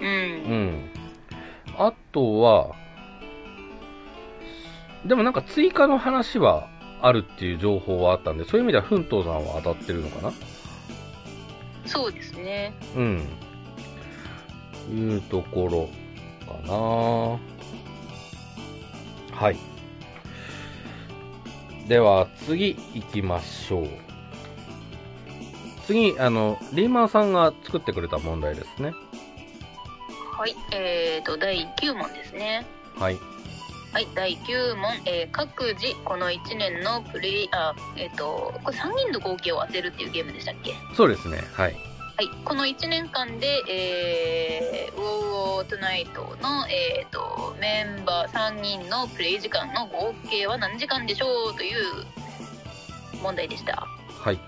[0.00, 0.04] う。
[0.04, 0.90] うんん。
[1.78, 2.74] あとは、
[5.06, 6.68] でもなんか追加の話は
[7.00, 10.32] あるっていう情報はあったんで、そういう意味では奮闘さんは当たってるのかな？
[11.86, 12.74] そうですね。
[12.94, 13.26] うん。
[14.92, 15.88] いうところ
[16.46, 16.74] かな
[19.38, 19.56] はい。
[21.90, 23.88] では、次行きましょう。
[25.88, 28.94] 次、あの、リーマンさんが作ってくれた問題ですね。
[30.38, 30.54] はい。
[30.72, 32.64] えーと、第9問ですね。
[32.94, 33.18] はい。
[33.92, 40.74] はい、第9問、えー各自この1年のプレイ、あ、えっ、と、これ3人の合計を当てるっていうゲームでしたっけ？
[40.94, 41.42] そうですね。
[41.54, 41.89] はい。
[42.20, 52.04] はい、この1年間で、えー、ウォーウォートゥナイトの、えー、とメンバー3人のプレイ時間の合計は何時間でしょうという
[53.22, 53.86] 問題でした。
[54.18, 54.38] はい。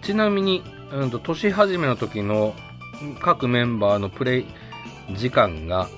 [0.00, 2.54] ちなみに、うんと、年始めの時の
[3.20, 4.46] 各メンバーのプレイ
[5.12, 5.90] 時間が、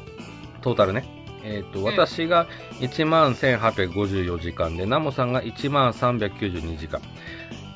[0.61, 1.05] トータルね。
[1.45, 2.49] えっ、と、ん私が
[2.81, 7.01] 11,854時間で、ナモさんが1392時間。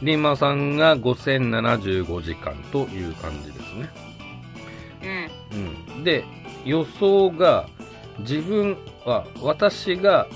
[0.03, 3.91] リンマンさんが5075時間という感じですね。
[5.53, 5.97] うん。
[5.97, 6.05] うん。
[6.05, 6.25] で、
[6.65, 7.69] 予想が、
[8.21, 10.27] 自分は、私が、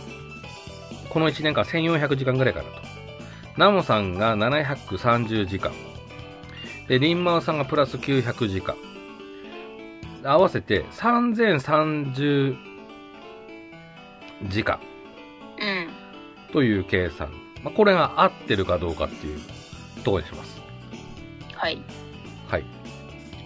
[1.11, 2.81] この1年間1400時間ぐらいかなと。
[3.57, 5.73] ナモさんが730時間。
[6.89, 8.77] で、リンマンさんがプラス900時間。
[10.23, 12.57] 合わせて3030
[14.49, 14.79] 時間
[15.59, 16.53] うん。
[16.53, 17.50] という計算。
[17.63, 19.41] まあ、これが合ってるかどうかっていう
[20.05, 20.61] ところにします。
[21.55, 21.83] はい。
[22.49, 22.65] はい。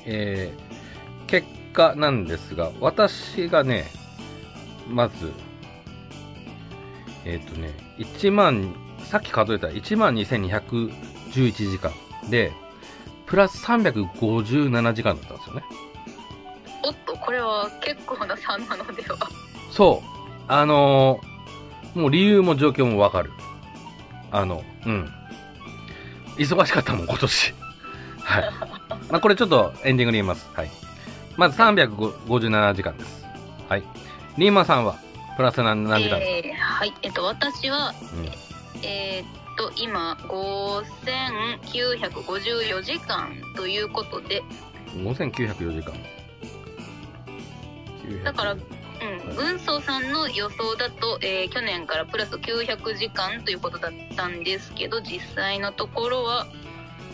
[0.07, 3.87] えー、結果なんですが、私がね、
[4.89, 5.33] まず、
[7.25, 8.75] えっ、とね、1万、
[9.05, 11.93] さっき数えた12,211時間
[12.31, 12.53] で、
[13.27, 15.63] プラス357時間だったんですよね。
[16.83, 19.17] おっと、これは結構な差なのでは。
[19.71, 20.09] そう。
[20.47, 21.35] あのー
[21.95, 23.31] もう理由も状況もわかる。
[24.35, 25.11] あの、うん。
[26.37, 27.55] 忙しかったもん、今年。
[28.21, 28.51] はい。
[29.11, 30.51] まあ、これちょっとエンディングに言います。
[30.55, 30.71] はい。
[31.37, 33.25] まず357時間です。
[33.69, 33.85] はい。
[34.37, 34.97] リーマンさんは、
[35.37, 36.19] プラス何何時間？
[36.19, 36.93] ですえーはい。
[37.03, 37.95] えっ、と、私は、か、
[38.83, 44.43] えーっと、今、5954時間ということで、
[44.97, 45.07] うん。
[45.11, 45.95] 5904時間。
[48.05, 48.57] 900だから、
[49.29, 56.47] うん、軍曹さんの予想だと、えー去年からプラス900時間ということだったんですけど、実際のところは、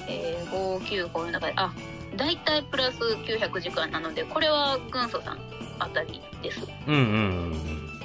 [0.08, 1.72] えー、595の中で、あ、
[2.16, 5.38] 大体プラス900時間なので、これは軍曹さん
[5.78, 6.66] あたりです。
[6.86, 8.00] うんうんうんうん。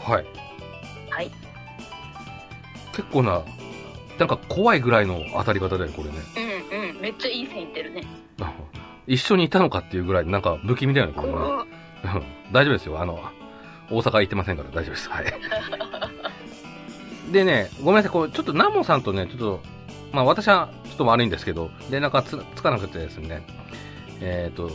[0.00, 0.26] はい。
[1.10, 1.30] はい。
[2.92, 3.42] 結構な、
[4.18, 6.16] なんか怖いぐらいの当たり方だよ、これね。
[6.72, 8.04] うんうん、めっちゃいい線いってるね。
[8.40, 8.52] あ
[9.06, 11.71] 一緒にいたのかっていうぐらい、なんか不気味だよね、これね。
[12.52, 13.00] 大丈夫ですよ。
[13.00, 13.22] あの、
[13.90, 15.08] 大阪行ってませんから大丈夫です。
[15.08, 15.32] はい。
[17.32, 19.60] でね、ごめんなさい、これちょっとナモさんとね、ちょっと
[20.12, 23.42] まあ私はちょっと悪いんですけど、連絡がつつかなくてですね、
[24.20, 24.70] えっ、と、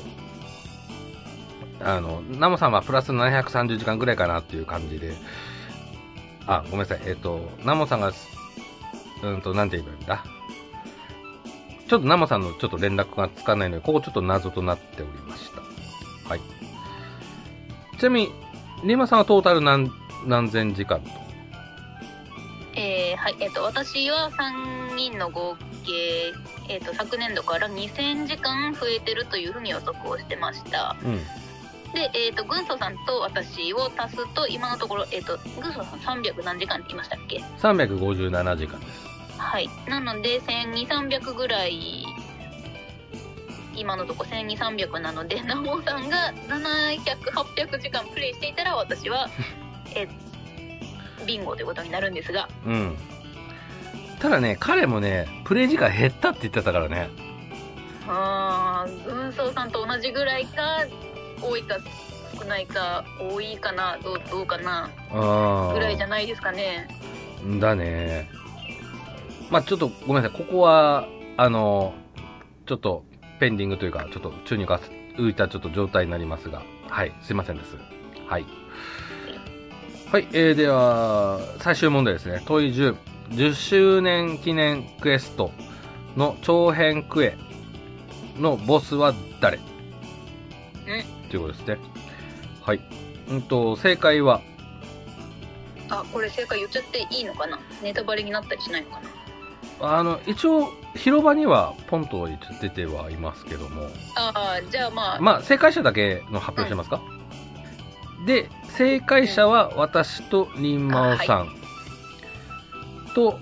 [1.80, 5.14] あの、ナモさんはプラス730時間ぐらいかなっていう感じで、
[6.48, 8.12] あ、ごめんなさい、えっ、と、ナモさんが、
[9.24, 10.24] うんと、なんて言えばいいんだ？
[11.88, 15.62] ちょっとナモさんのちょっと連絡がつかないので、ここちょっと謎となっておりました。
[16.30, 16.42] はい。
[18.00, 18.32] ちなみに、
[18.84, 19.92] リーマさんはトータル何、
[20.26, 21.10] 何千時間と？
[22.76, 26.32] えーはいえっと私は3人の合計、
[26.70, 31.18] えっと昨年度から2000時間増えてるというふうに予測をしてましたうん。
[31.94, 39.08] で、えっと軍曹さんと私を足すと今のところ、えっと軍曹さん300何時間って言いましたっけ？357時間です。
[39.40, 42.06] はいなので1200300ぐらい
[43.78, 49.30] 今のとこ1200300なので ナモさんが700800時間プレイしていたら私は
[49.96, 50.08] え
[51.26, 52.98] ビンゴということになるんですがうん。
[54.20, 57.10] ただね、彼もね、プレイ時間減ったって言ってたからね。
[58.08, 60.86] あー軍曹さんと同じぐらいか
[61.42, 61.78] 多いか
[62.40, 66.88] 少ないか多いかなどうどうかなあぐらいじゃないですかね
[67.60, 68.30] だね。
[69.50, 70.40] まあちょっとごめんなさい。
[70.40, 71.94] ここは、あの、
[72.66, 73.04] ちょっと
[73.40, 77.76] ペンディングというか、ちょっと宙に浮かす浮いたちょっと状態になりますが、はい、すいませんです。
[78.28, 78.46] はい。
[80.12, 82.42] はい、えー、では、最終問題ですね。
[82.46, 82.96] 問い10。
[83.32, 85.52] 10周年記念クエスト
[86.16, 87.38] の長編クエ
[88.40, 89.60] のボスは誰？
[91.30, 91.78] ということですね。
[92.62, 92.80] はい。
[93.30, 94.42] うんと、正解は、
[95.90, 97.60] あこれ正解言っちゃっていいのかな？
[97.84, 99.10] ネタバレになったりしないのかな？
[99.80, 102.28] あの、一応、広場にはポンと
[102.60, 107.02] 出てはいますけども、ああじゃあまあ、まあ、正解者だけの発表してますか、
[108.26, 111.56] で、正解者は私とリンマオさん。
[113.14, 113.40] と、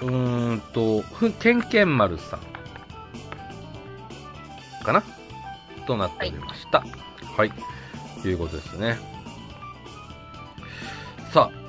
[0.00, 2.40] うーんと、ふケンケンマルさん。
[4.84, 5.02] かな？
[5.86, 6.84] となっておりました。
[7.36, 7.52] はい。
[8.22, 8.98] ということですね。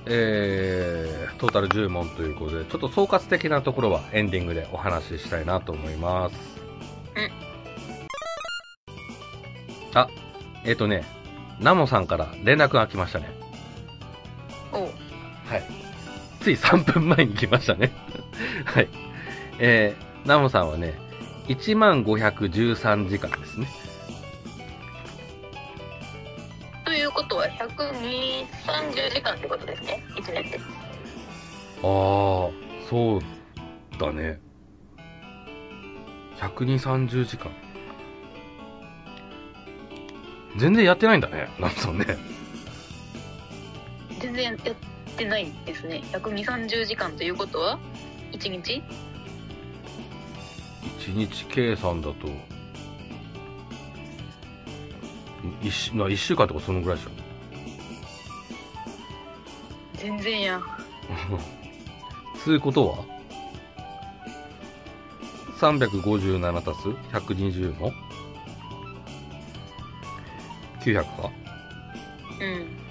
[0.08, 6.36] えー、トータル10問ということで、ちょっと総括的なところはエンディングでお話ししたいなと思います。
[7.16, 7.46] うん
[9.96, 10.10] あ、
[10.66, 11.06] えっ、とね、
[11.60, 13.30] ナモさんから連絡が来ましたね。
[14.74, 14.90] おう
[15.46, 15.64] はい。
[16.42, 17.92] つい3分前に来ましたね。
[18.66, 18.90] はい。
[19.60, 20.94] えー、ナモさんはね、
[21.48, 23.68] 1万513時間ですね。
[27.16, 30.60] ことは12030時間ってことですね1年で
[31.82, 32.52] あー、
[32.90, 33.22] そう
[34.00, 34.40] だね。
[36.38, 37.52] 120、30時間。
[40.58, 42.06] 全然やってないんだね、ナモさんね。
[44.20, 44.56] 全然やっ
[45.16, 47.80] てないですね12030時間ということは
[48.32, 48.82] 1日
[51.00, 52.28] ？1日計算だと、
[55.66, 57.10] 1, 週な一週間とかそのぐらいでしょ。
[59.98, 60.64] 全然やん
[62.38, 62.98] つうことは
[65.58, 67.92] ?357 足す？120の
[70.82, 71.32] ?900 か
[72.40, 72.86] うん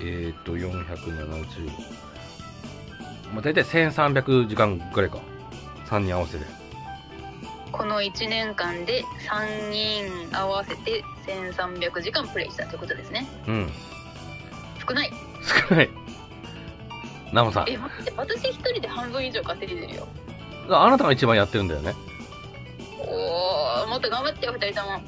[0.00, 1.70] えーと、470。
[3.32, 5.18] まあ、大体1300時間ぐらいか。
[5.86, 6.57] 3人合わせて。
[7.78, 13.70] この1年間で3人合わせて1300時間プレイしたということですねうん。
[14.86, 15.12] 少ない
[15.68, 15.90] 少ない。
[17.32, 17.70] ナモさん。
[17.70, 20.08] え待って私一人で半分以上稼いでるよ
[20.70, 21.94] あなたが一番やってるんだよね。
[22.98, 25.00] おーもっと頑張ってよ2人とも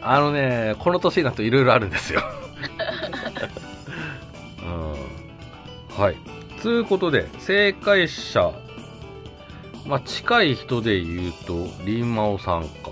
[0.00, 2.22] あのね、この年になるといろいろあるんですよ。
[4.62, 4.94] うん。
[6.02, 6.16] はい。
[6.60, 8.52] つうことで、正解者、
[9.86, 12.90] まあ、近い人で言うと、リンマオさんか。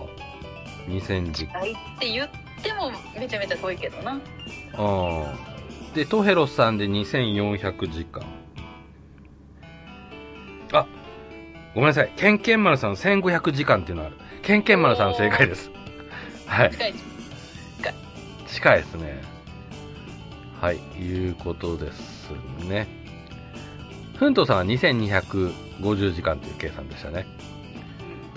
[0.88, 1.60] 2000時間。
[1.60, 2.28] はいって言っ
[2.62, 5.94] てもめちゃめちゃ遠いけどなうん。
[5.94, 8.22] で、トヘロスさんで2400時間。
[10.72, 10.86] あ、
[11.74, 12.12] ごめんなさい。
[12.16, 14.16] ケンケンマルさん1500時間っていうのがある。
[14.42, 15.70] ケンケンマルさん正解です。
[16.46, 16.70] はい。
[16.72, 16.94] 近い
[18.46, 19.22] 近いですね。
[20.60, 22.30] はい、いうことです
[22.68, 23.01] ね。
[24.22, 27.26] ふんとうさんは2250時間という計算でしたね。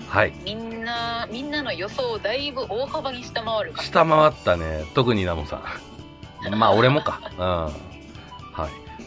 [0.08, 0.32] はい。
[0.44, 4.84] みんなみんなの予想をだいぶ大幅に下回るか下回ったね。
[4.96, 5.62] 特にナモさ
[6.50, 6.50] ん。
[6.58, 7.20] まあ、俺もか。
[7.30, 7.38] うん。
[7.38, 7.72] はい。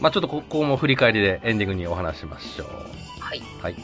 [0.00, 2.68] まあ、ちょっとここも振り返りでエンディングにお話しましょう。
[3.20, 3.74] はいはい。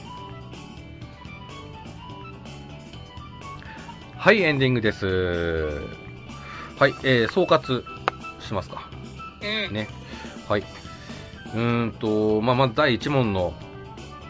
[4.16, 5.07] はい、エンディングです。
[6.78, 7.84] はい、えー、総括
[8.40, 8.88] しますか。
[9.42, 9.86] うんね。
[10.49, 10.64] はい。
[11.57, 13.54] うーんと、まあ、まず第1問の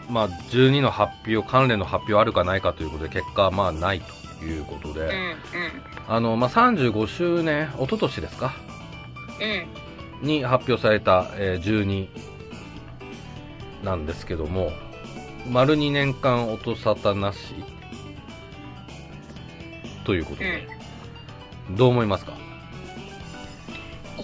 [0.09, 4.01] まあ、12の発表、関連の発表あるかないかということで、結果、まあ、ない
[4.39, 5.11] ということで、うんうん。
[6.07, 8.53] あの、まあ、35周年、一昨年ですか？
[10.21, 10.27] うん。
[10.27, 12.07] に発表された、えー12
[13.83, 14.71] なんですけども、
[15.51, 17.53] 丸2年間音沙汰なし
[20.05, 20.67] ということで、
[21.71, 22.31] どう思いますか？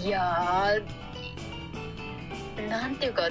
[0.02, 1.03] いやー
[2.68, 3.28] なんていうか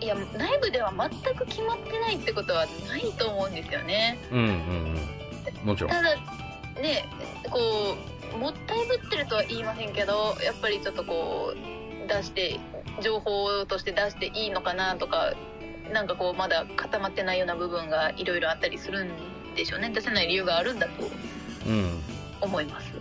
[0.00, 5.66] いや内部では全く決まってないってことはないと思うんですよねうんうんうん。
[5.66, 5.90] もちろん。
[5.90, 6.14] ただ
[6.80, 7.08] ね
[7.50, 7.96] こ
[8.34, 12.58] うもったいぶってるとは言いませんけどやっぱりちょっとこう出して
[13.00, 15.32] 情報として出していいのかなとか
[15.92, 19.10] なんかこうまだ固まってないような部分がいろいろあったりするん
[19.54, 20.92] でしょうね出せない理由があるんだと
[21.66, 22.02] うん。
[22.40, 22.92] 思います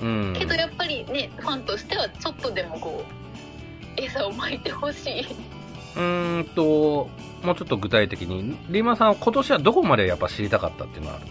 [0.00, 0.34] うん。
[0.36, 3.19] けどやっぱりねファンとしてはちょっとでもこう
[3.96, 5.20] 餌をまいてほしい。
[5.96, 7.08] うーんと、
[7.42, 11.26] もうちょっと具体的に、リーマンさんは今年はどこまでやっぱ知りたかったっていうのはある？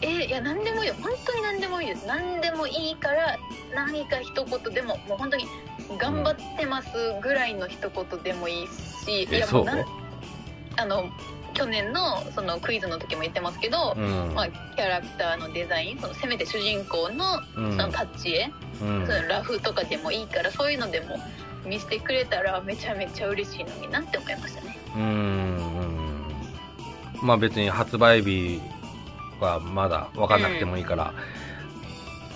[0.00, 0.94] えーいや何でもいいよ。
[1.02, 2.06] 本当に何でもいいです。
[2.06, 3.36] 何でもいいから
[3.74, 5.46] 何か一言でももう本当に
[5.98, 6.88] 頑張ってます
[7.20, 9.64] ぐらいの一言でもいいし、いえ、そう？
[9.64, 9.86] やもうなん
[10.76, 11.10] あの
[11.54, 14.34] 去年のそのクイズの時も言ってますけど、うん。
[14.34, 17.72] まあ、キャラクターのデザインそのせめて主人公のうん。
[17.72, 19.04] そのタッチ絵、うん。
[19.04, 21.18] そのラフとかでもいいからそういうのでも
[21.68, 25.68] 見せてくれたらめちゃめちゃ嬉しいのになって思いましたねうーん。
[27.22, 28.60] まあ別に発売日
[29.40, 31.14] はまだ分かんなくてもいいから、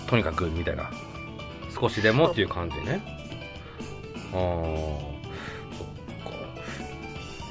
[0.07, 0.91] とにかくみたいな。
[1.73, 3.01] 少しでもっていう感じね。
[4.31, 4.99] あー、
[5.77, 5.87] そっ
[6.23, 6.37] か。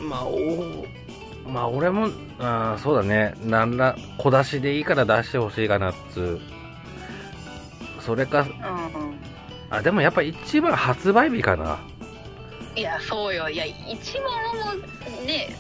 [0.03, 0.87] まあ、お
[1.49, 2.09] まあ俺も、
[2.39, 3.35] あーそうだね。
[3.45, 6.41] なんら、小出しでいいから出してほしいかなっつう。
[8.01, 9.32] それか、うんうん
[9.73, 11.81] あ、でもやっぱ一番発売日かな。
[12.77, 13.49] いやそうよ。
[13.49, 15.57] いや一番もね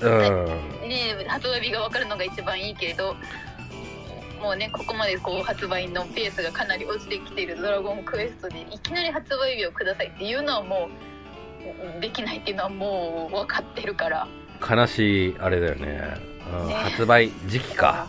[0.00, 0.88] うん。
[0.88, 3.16] ね発売日が分かるのが一番いいけれど
[4.40, 10.88] もうねここまでこう発売のペースがかなり落ちてきている「ドラゴンクエスト」でいきなり発売日をくださいっていうのはも
[11.98, 14.28] うできないっていうのはもう分かってるから。
[14.68, 16.16] 悲しいあれだよね、
[16.62, 16.74] うんね。
[16.74, 18.06] 発売時期か。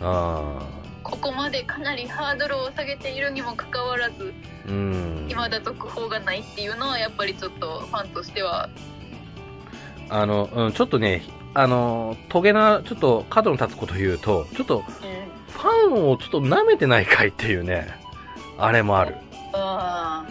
[0.00, 0.60] あ
[1.04, 5.26] ここまでかなりハードルを下げているにもかかわらずーうん。
[5.28, 8.68] 未だ続報がないっていうのはやっぱりちょっとファンとしては。
[10.08, 14.84] あの、うん、ちょっとねあのトゲなちょっと角の立つこと言うとちょっとうん
[15.52, 17.86] ファンをちょっと舐めてないかいっていうね
[18.58, 19.14] あれもある。
[19.52, 20.26] あ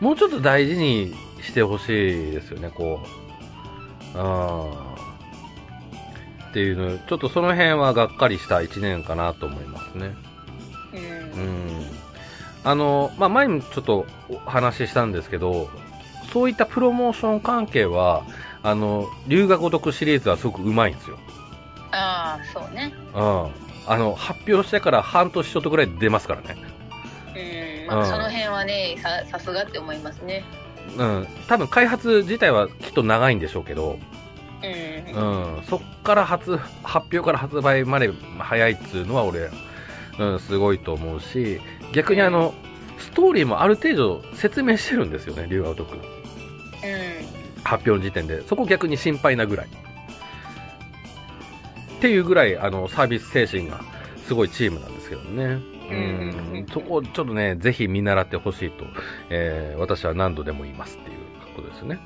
[0.00, 3.00] もうちょっと大事にしてほしいですよねこ
[4.14, 4.18] う。
[4.18, 5.15] あー
[6.56, 11.86] っていうのちょっとその辺はがっかりした1年かなと思いますねーうんうん
[12.64, 15.70] あの、まあ、前にもちょっとお話ししたんですけど、
[16.32, 18.24] そういったプロモーション関係は、
[18.64, 21.16] あの、龍が如くシリーズはすごくうまいんですよ。
[21.92, 23.20] ああそうねうん。
[23.86, 26.56] あの、発表してから半年ちょっとぐらいで出ますからね。
[27.36, 30.42] うん、まあ、うんその辺はねささすがって思いますね
[30.96, 31.28] うん。
[31.46, 34.00] 多分開発自体はきっと長いんでしょうけど、
[34.62, 35.62] うんうん。
[35.64, 39.50] そっから発、発表から発売まで早いっつうのは俺、
[40.18, 41.60] うん、すごいと思うし、
[41.92, 42.54] 逆にあの、
[42.98, 45.96] ストーリーもある程度説明してるんですよね、龍が如く。
[45.96, 46.16] うん
[47.66, 49.66] 発表の時点で、そこ逆に心配なぐらい。
[49.66, 53.80] っていうぐらい、あの、サービス精神が
[54.26, 55.58] すごいチームなんですけどね。
[55.88, 58.84] うん、そこをちょっとね、ぜひ見習ってほしいと、
[59.30, 61.16] えー私は何度でも言いますっていう
[61.54, 61.98] ことですね。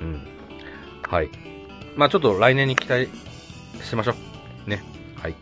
[0.00, 0.26] うん。
[1.08, 1.30] はい。
[1.96, 3.08] まあちょっと来年に期待
[3.82, 4.14] しましょ
[4.66, 4.70] う。
[4.70, 4.82] ね。
[5.16, 5.34] はい。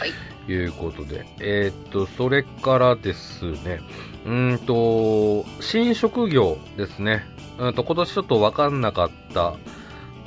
[0.00, 0.52] はい。
[0.52, 1.26] いうことで。
[1.40, 3.80] えーっと、それからですね。
[4.24, 7.24] うーんと、新職業ですね。
[7.58, 9.56] うんと、今年ちょっとわかんなかった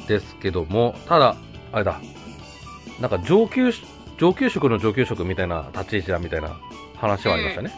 [0.07, 1.35] ですけども、ただ、
[1.71, 1.99] あれだ、
[2.99, 3.71] なんか上級、
[4.17, 6.59] 上級職の上級職みたいな立ち位置だみたいな
[6.97, 7.71] 話はありましたね。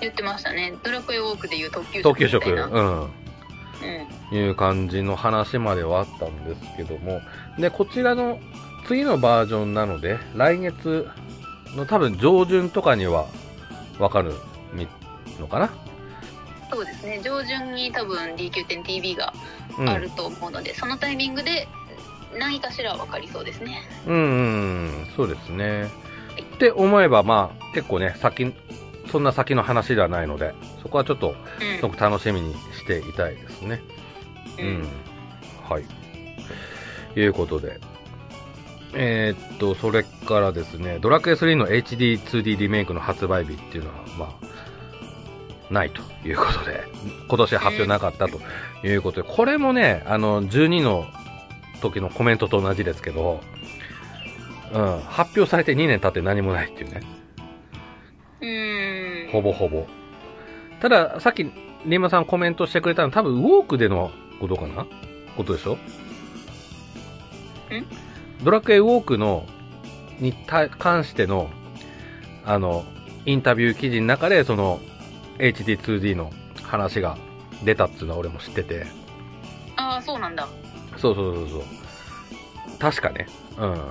[0.00, 3.10] 言ってましたねドラクエウォークでいう特急特急職、みたいなうん。
[3.82, 7.20] うんいう感じの話まではあったんですけども、
[7.58, 8.38] で、こちらの
[8.86, 11.08] 次のバージョンなので、来月
[11.76, 13.26] の多分上旬とかには
[13.98, 14.34] わかる
[14.72, 14.86] み
[15.40, 15.70] のかな？
[16.70, 17.20] そうですね。
[17.22, 19.32] 上旬に多分 DQ10TV が
[19.78, 19.88] うん。
[19.88, 21.68] あると思うので、そのタイミングで
[22.36, 23.82] 何かしら分かりそうですね。
[24.06, 24.20] うん、う
[25.04, 25.84] ん、そうですね。
[25.84, 28.52] って思えば、まあ、結構ね、先、
[29.10, 33.80] そんな先の話ではないので、そこはちょっと、うんすごく楽しみにしていたいですね。
[34.58, 34.88] ううんん。
[35.68, 35.84] はい。
[37.20, 37.80] いうことで。
[38.94, 46.84] えーっと、それからですね、ドラクエ3の HD2D リメイクの発売日っていうのは、まあ、ないということで、
[47.28, 48.40] 今年発表なかったと
[48.86, 51.06] いうことで、これもね、あの、12の
[51.82, 53.40] 時のコメントと同じですけど、
[54.72, 57.02] うん、発表されて2年経って何もないっていうね。
[59.32, 59.86] ほぼほぼ。
[60.80, 61.50] ただ、さっき、
[61.86, 64.10] リンマさんコメントしてくれたの多分、ウォークでの
[64.40, 64.86] ことかな？
[65.36, 65.74] ことでしょ？
[65.74, 65.78] ん
[68.42, 69.46] ドラクエウォークの、
[70.20, 71.50] にた関しての、
[72.44, 72.84] あの、
[73.26, 74.80] インタビュー記事の中で、その、
[75.38, 77.18] HD2D の話が
[77.64, 78.86] 出たっていうのは俺も知ってて。
[79.76, 80.48] ああ、そうなんだ。
[80.96, 81.62] そうそうそうそう。
[82.78, 83.26] 確かね。
[83.58, 83.82] うん。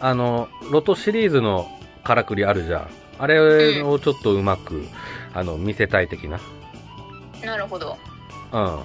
[0.00, 1.68] あの、ロトシリーズの
[2.02, 2.88] からくりあるじゃん。
[3.18, 4.86] あれをちょっとうまく、
[5.34, 6.40] あの、見せたい的な。
[7.44, 7.96] なるほど。
[8.52, 8.80] うん。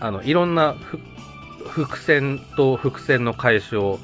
[0.00, 0.98] あの、いろんなふ
[1.68, 3.98] 伏線と伏線の解消を、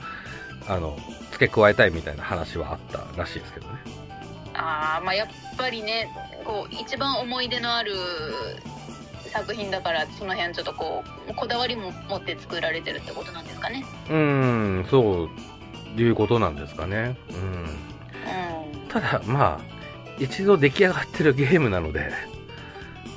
[0.68, 0.98] あの、
[1.32, 3.74] 付け加えたいみたいな話はあったらしいですけどね。
[4.54, 6.10] ああ、まあやっぱりね、
[6.44, 7.92] こう、一番思い出のある
[9.26, 13.84] 作品だから、その辺ちょっとこう、こだわりも持って作られてるってことなんですかね。
[14.08, 15.28] うーん、そ
[15.96, 17.16] う、いうことなんですかね。
[17.30, 17.66] うん。
[18.94, 19.00] うん。
[19.00, 19.60] ただ、まあ、
[20.18, 22.12] 一度出来上がってるゲームなので、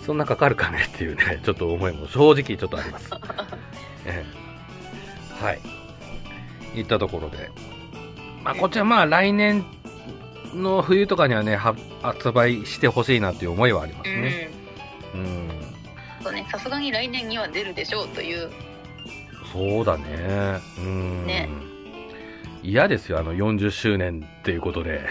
[0.05, 3.09] そんなかかるかねっていうね、ちょっと思いも正直ちょっとあります。
[4.05, 4.43] ええ
[5.43, 5.59] はい。
[6.75, 7.49] いったところで。
[8.43, 9.65] まあ、こっちはまあ、来年
[10.53, 14.49] の冬とかにはね、は発売してほしいなっていう思いはありますね。
[15.13, 15.49] うん。
[16.21, 18.49] そうね、さすがに来年には出るでしょうという。
[19.51, 20.59] そうだね。
[20.77, 21.27] うん。
[21.27, 21.49] ね
[22.63, 25.01] 嫌ですよ、あの40周年っていうことで。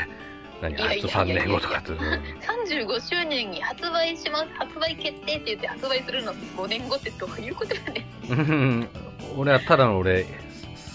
[0.62, 1.92] 何、いやあと3いやいやいや年後とかって。
[1.92, 8.32] うん35周年に発売します、発売決定って言って発売するの5年後ってどういうことやねん。
[8.32, 8.88] うん
[9.36, 10.26] 俺はただの俺、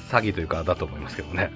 [0.10, 1.52] 詐欺というか、だと思いますけどね。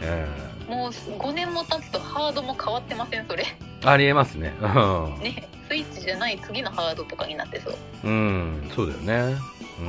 [0.00, 0.26] え
[0.68, 3.44] もう5年も経つとハードも変わってません、それ。
[3.82, 4.54] ーありえますね。
[4.60, 7.74] うんね、スイッチじゃない次のハードとかになってそう。
[8.04, 8.98] うん、そうだよ
[9.32, 9.36] ね。
[9.80, 9.82] う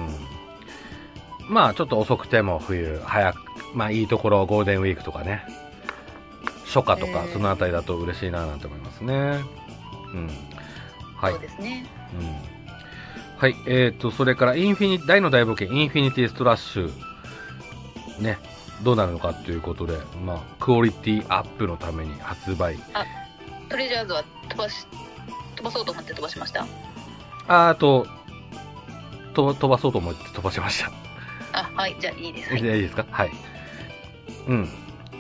[1.50, 1.54] ん。
[1.54, 3.38] まあ、ちょっと遅くても冬、早く、
[3.74, 5.46] まあ、いいところ、ゴールデンウィークとかね。
[6.74, 9.44] 初夏とかう、んそのあたりだと嬉しいななんて思いますね。
[10.14, 10.30] うん。
[11.18, 11.34] はい。
[11.34, 11.86] そうですね。
[12.20, 12.36] うん。
[13.38, 16.92] はい、えーと、それから、インフィニ、ダイの大冒険、インフィニティストラッシュ、
[18.22, 18.38] ね、
[18.84, 22.78] どうなるのかということで、まあ、クオリティアップのために発売。
[23.68, 24.86] トレジャーズは飛ばし、
[25.56, 26.68] 飛ばそうと思って飛ばしました？
[27.48, 28.06] ああと、
[29.34, 30.92] と飛ばそうと思って飛ばしました。
[31.54, 32.52] あ、はい、じゃあいいです。
[32.52, 33.06] はいいいですか？
[33.10, 33.32] はい。
[34.48, 34.70] うん。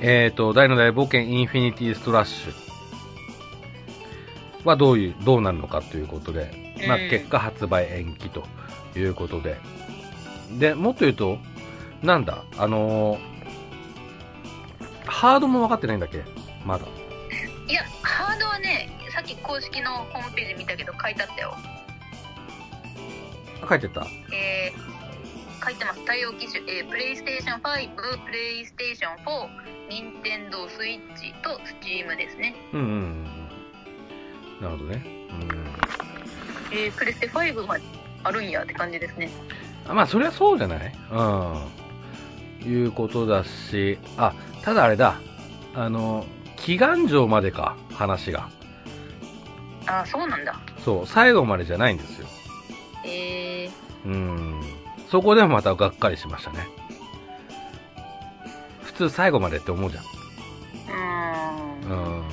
[0.02, 2.54] えーと、ダイの大冒険インフィニティストラッシュ
[4.68, 6.52] はどういう、どうなるのかということで、
[6.88, 8.43] まあ、うん結果発売延期と
[8.95, 9.58] いうことで。
[10.58, 11.38] で、もっと言うと、
[12.02, 13.32] なんだ、あのー
[15.06, 16.24] ハードも分かってないんだっけ？
[16.66, 16.86] まだ。
[17.68, 21.56] いや、ハードはね、さっき公式のホームページ見たけど書いてあったよ。
[23.68, 24.08] 書いてた？
[24.34, 26.06] えー、書いてます。
[26.06, 27.95] 対応機種、えー、プレイステーション5、
[28.26, 29.20] プレイステーション4、
[29.91, 32.55] 任天堂スイッチとスチームですね。
[32.71, 33.23] うんうん。
[34.61, 35.03] なるほどね。
[36.71, 36.77] うん。
[36.77, 37.77] えー、プレステ5が
[38.23, 39.29] あるんやって感じですね。
[39.87, 40.93] あまあ、そりゃそうじゃない？
[41.11, 41.21] う
[42.65, 42.71] ん。
[42.71, 45.19] いうことだし、あ、ただあれだ。
[45.75, 46.25] あの、
[46.57, 48.49] 祈願城までか、話が。
[49.87, 50.57] あ、そうなんだ。
[50.85, 52.27] そう、最後までじゃないんですよ。
[53.05, 54.61] えー、うん。
[55.09, 56.67] そこでもまたがっかりしましたね。
[59.02, 60.04] 普通最後までって思うじゃん。
[60.04, 62.24] うーん。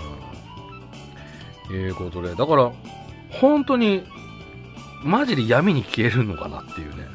[1.71, 1.75] うん。
[1.75, 2.71] いうことで、だから、
[3.31, 4.05] 本当に、
[5.03, 7.07] マジで闇に消えるのかなっていうね。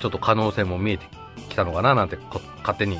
[0.00, 1.06] ちょっと可能性も見えて
[1.50, 2.98] きたのかななんてこ勝手に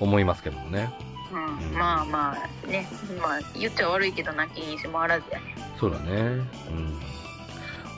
[0.00, 0.90] 思いますけどもね。
[1.32, 2.88] うんうんまあまあね、
[3.22, 5.54] まあ言っちゃ悪いけど泣きにしもあらずやね。
[5.78, 6.10] そうだね。
[6.10, 6.46] うん。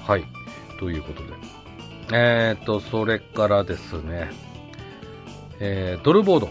[0.07, 0.25] はい。
[0.79, 1.33] ということで。
[2.13, 4.31] えーっと、それからですね、
[5.61, 6.51] えー、ドルボード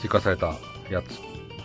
[0.00, 0.54] 追加された
[0.90, 1.20] やつ、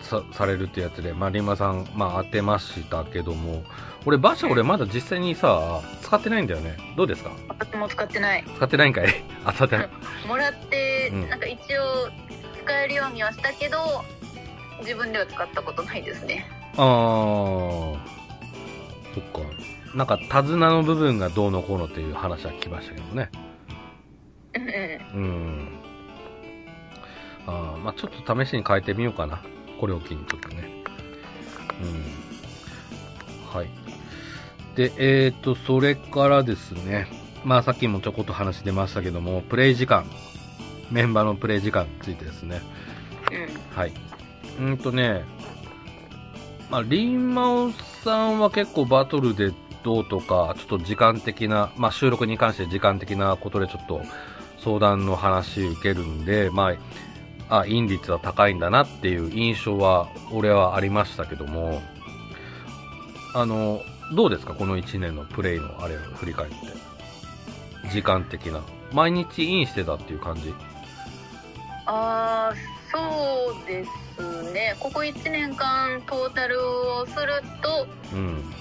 [0.05, 3.63] さされるってやつで、まあ、リンマさん、まあ、当てましたけども、
[4.05, 6.75] 俺、馬車俺まだ実際にさ、使ってないんだよね。
[6.97, 7.31] どうですか？
[7.47, 8.43] 私も使ってない。
[8.57, 9.07] 使ってないんかい？
[9.45, 9.89] 当たってない。
[10.27, 12.09] もらって、うんなんか一応
[12.63, 13.77] 使えるようにはしたけど、
[14.81, 16.45] 自分では使ったことないですね。
[16.77, 17.97] あー、
[19.13, 19.41] そっか。
[19.95, 23.29] なんか、手綱の部分がどうのこうのっていう話は聞きましたけどね。
[24.55, 24.61] うん
[25.13, 25.50] うん。
[27.81, 29.41] まあちょっと試しに変えてみようかな。
[29.79, 30.69] これを機にちょっとね。
[31.81, 33.59] うん。
[33.59, 33.69] はい。
[34.75, 37.07] で、えーと、それからですね。
[37.43, 40.05] まあさっきもちょこっと話出ましたけども、プレイ時間。
[40.91, 42.61] メンバーのプレイ時間についてですね。
[43.31, 43.35] う
[43.73, 43.77] ん。
[43.77, 43.93] はい。
[44.59, 45.23] うんとね、
[46.69, 47.71] まあ、リンマオ
[48.03, 49.51] さんは結構バトルで
[49.83, 54.01] どうとか、ちょっと時間的な、まあ、収録に関して時間的なことでちょっと
[54.59, 56.73] 相談の話受けるんで、まあ、
[57.51, 61.83] あ、陰率は高いんだなっていう印象は、俺はありましたけども、
[63.35, 63.81] あの、
[64.15, 64.53] どうですか？
[64.55, 66.55] この1年のプレイのあれを振り返って。
[67.91, 68.61] 時間的な。
[68.91, 70.53] 毎日インしてたっていう感じ？
[71.85, 72.53] ああ
[72.91, 78.53] そうですねここ1年間トータルをするとうん。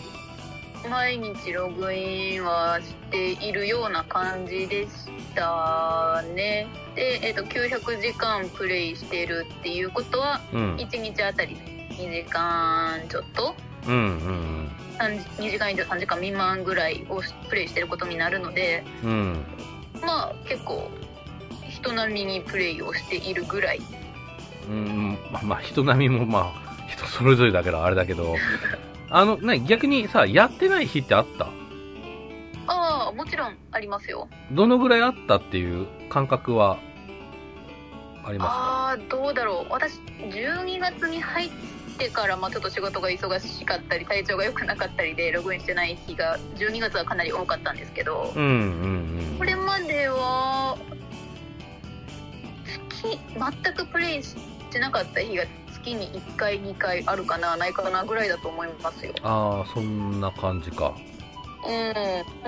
[0.89, 4.91] 毎日ログインはしているような感じでし
[5.35, 10.76] たねで、えっと900時間プレイしてるっていうことはうん。
[10.76, 11.57] 1日あたり
[11.91, 13.55] 2時間ちょっと？
[13.87, 19.11] うんうん3 2時間以上3時間未満ぐらいをプレイしてることになるのでうん。
[19.11, 20.01] うん。
[20.03, 20.91] まあ結構
[21.68, 23.81] 人並みにプレイをしているぐらい
[24.68, 28.37] うん、まあ、まあ、人並みもまあ、人それぞれだからあれだけど、
[29.11, 31.48] あの、な逆にさ、やってない日ってあった？
[32.66, 34.28] ああもちろんありますよ。
[34.52, 36.78] どのぐらいあったっていう感覚は
[38.24, 38.54] ありますか？
[38.54, 39.72] ああどうだろう。
[39.72, 39.94] 私
[40.30, 41.50] 12月に入っ
[41.98, 49.38] てから、まあ、ちょっと仕事が忙しかったり体調が良くなかったりでログインしてない日が12月はかなり多かったんですけどうんうんうん。
[49.38, 50.78] これまでは
[53.02, 53.18] 月
[53.64, 54.36] 全くプレイし
[54.70, 55.44] てなかった日が
[55.83, 59.12] 月に1回2回あるかなないかなぐらいだと思いますよ。
[59.22, 60.95] ああ、そんな感じか。
[61.66, 61.70] う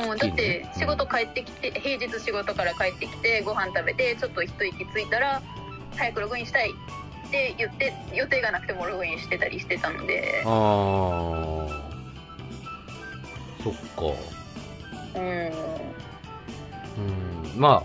[0.05, 5.43] ん、うん、だって仕事帰ってきて、平日仕事から帰ってきてご飯食べてちょっと一息ついたら
[5.97, 10.43] 早くログインしたいって言って予定がなくてもログインしてたりしてたので。
[10.47, 10.53] ああ、
[13.63, 14.17] そっか。
[15.15, 15.53] うん。
[17.55, 17.83] うん、ま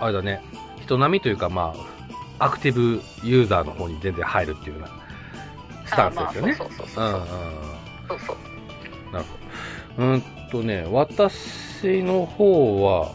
[0.00, 0.42] あ、あれだね。
[0.82, 1.99] 人並みというか、まあ、
[2.40, 4.88] アクティブユーザーの方に全然入るっていうような
[5.86, 6.54] スタンスですよね。
[6.54, 7.20] そうそうそううんうん
[8.08, 9.24] そうそうなる
[9.96, 10.08] ほど。
[10.08, 13.12] うーんとね、私の方は、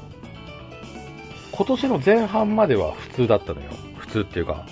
[1.51, 3.67] 今年の前半までは普通だったのよ。
[3.97, 4.65] 普通っていうか、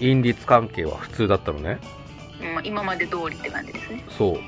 [0.00, 1.78] 因率関係は普通だったのね。
[2.64, 4.38] 今まで通りって感じですねそ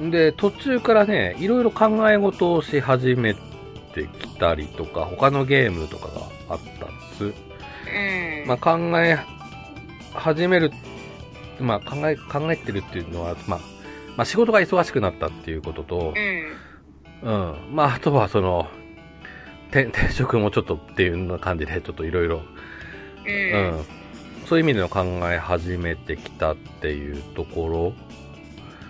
[0.00, 0.10] う。
[0.10, 7.45] で、途中からね、いろいろ考え事をし始めてきたりとか、他のゲームとかがあったんです。
[7.96, 9.18] うん、まあ、考え
[10.12, 10.70] 始める、
[11.60, 13.60] まあ、考え、考えてるっていうのは、まあ、
[14.16, 16.14] まあ、仕事が忙しくなったっていうことと、
[17.22, 17.30] うん。
[17.30, 17.74] うん。
[17.74, 18.68] まあ、あとはその、
[19.70, 22.42] て転職もちょっとっていうような感じで、ちょっといろいろ。
[24.46, 27.94] そういう意味での考え始めてきたっていうとこ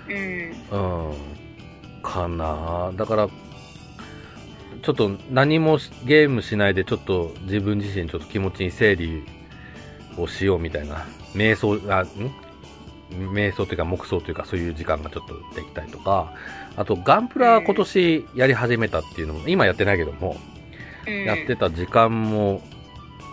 [0.09, 0.71] うん。
[0.71, 2.03] ろ、うん。
[2.03, 2.93] かな。
[2.95, 3.29] だから、
[4.87, 9.25] ちょっと何もしゲームしないで、ちょっと自分自身ちょっと気持ちに整理
[10.17, 12.07] をしようみたいな、瞑想、あ、ん？
[13.33, 16.33] 瞑想というか黙想というかそういう時間がちょっとできたりとか、
[16.77, 20.37] あとガンプラ今年やり始めたっていうのも、今やってないけども、
[21.09, 22.63] うんやってた時間も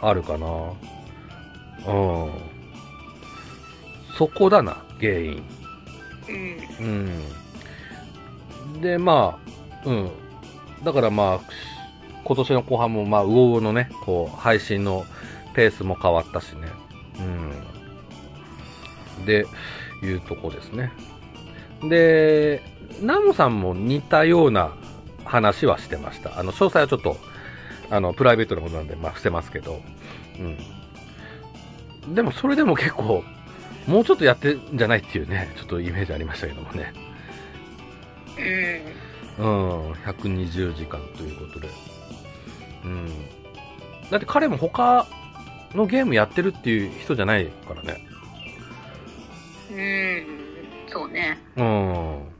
[0.01, 0.47] あるかな。
[1.85, 2.31] うん。
[4.17, 5.43] そこだな、原因。
[6.79, 7.13] うん
[8.73, 8.81] うん。
[8.81, 9.37] で、ま
[9.85, 10.09] あ、うん。
[10.83, 11.49] だからまあ、
[12.23, 15.05] 今年の後半もまあ、うおうのね、こう、配信の
[15.53, 16.67] ペースも変わったしね。
[19.19, 19.25] うん。
[19.25, 19.45] で、
[20.01, 20.91] いうとこですね。
[21.81, 22.61] で、
[23.01, 24.73] ナムさんも似たような
[25.25, 26.39] 話はしてました。
[26.39, 27.17] あの、詳細はちょっと、
[27.89, 29.81] あの、プライベートなことなんで、まあ、伏せますけど。
[32.07, 32.15] うん。
[32.15, 33.23] でも、それでも結構、
[33.87, 36.93] もうちょっとやってんじゃないっていうね、ちょっとイメージありましたけどもね。
[38.37, 39.02] うん
[39.39, 41.69] うん、120時間ということで。
[42.85, 43.07] うん。
[44.09, 45.07] だって彼も他
[45.73, 48.07] のゲームやってるっていう人じゃないからね。
[49.71, 50.43] うん
[50.87, 52.33] そうねうん。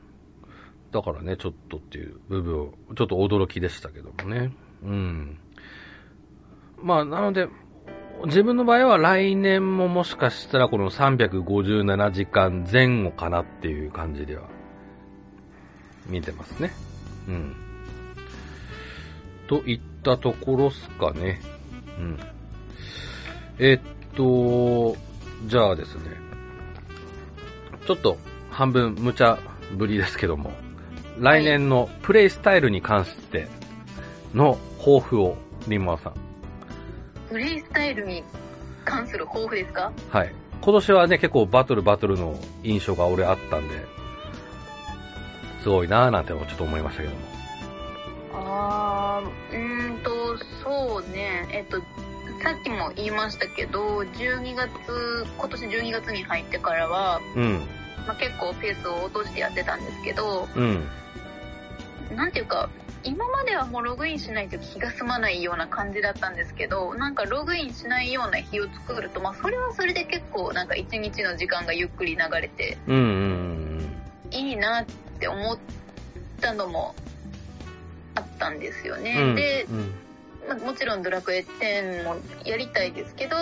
[0.92, 4.52] だからね、ちょっとっていう部分、ちょっと驚きでしたけどもね。
[4.84, 5.38] うん。
[6.80, 7.48] まあ、なので、
[8.26, 14.48] 自分の場合は来年ももしかしたらこの357時間前後かなっていう感じでは
[16.14, 16.72] 見てますね。
[17.28, 17.56] うん。
[19.48, 21.40] といったところっすかね。
[21.98, 22.18] うん。
[23.58, 23.80] えっ
[24.16, 24.96] と、
[25.46, 26.02] じゃあですね。
[27.86, 28.16] ちょっと
[28.50, 29.38] 半分無茶
[29.76, 30.52] ぶりですけども、
[31.18, 33.48] 来年のプレイスタイルに関して
[34.34, 35.36] の抱負を、
[35.66, 36.14] リンマーさん。
[37.28, 38.22] プレイスタイルに
[38.84, 39.92] 関する抱負ですか？
[40.10, 40.32] はい。
[40.60, 43.74] 今年はね、結構バトルバトルの印象が俺あったんで、
[45.64, 47.20] すごいなぁなんてちょっと思いましたけども。
[48.34, 51.80] あーうーんとそうねえっと
[52.42, 54.70] さっきも言いましたけど12月
[55.38, 57.60] 今年12月に入ってからはうん。
[58.06, 60.86] まあ、結構ペースを落としてやってたんですけど、うん。
[62.14, 62.68] なんていうか、
[63.02, 73.96] 今まではもうログインしないと気が済まないような感じだったんですけど、なんかログインしないような日を作ると、まあそれはそれで結構なんか一日の時間がゆっくり流れてうんうん
[74.30, 74.86] いいなっ
[75.24, 75.58] て思っ
[76.40, 76.94] たのも
[78.14, 79.02] あったんですようん。
[79.02, 79.16] ね。
[79.18, 79.94] うんで、うん
[80.46, 83.36] まあもちろんドラクエ10もやりたいですけど、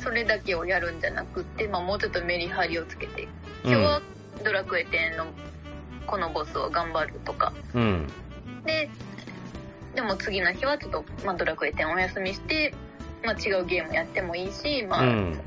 [0.00, 3.26] それだけをやるんじゃなくって、まあもうちょっとメリハリをつけて、
[3.64, 4.02] 今日は
[4.44, 5.26] ドラクエ10の
[6.06, 8.06] このボスを頑張るとか、うん。
[8.66, 8.90] で、
[9.94, 12.74] でも次の日はちょっと、まあ、ドラクエ10お休みして、
[13.24, 15.40] まあ、違うゲームやってもいいし、まあ、うん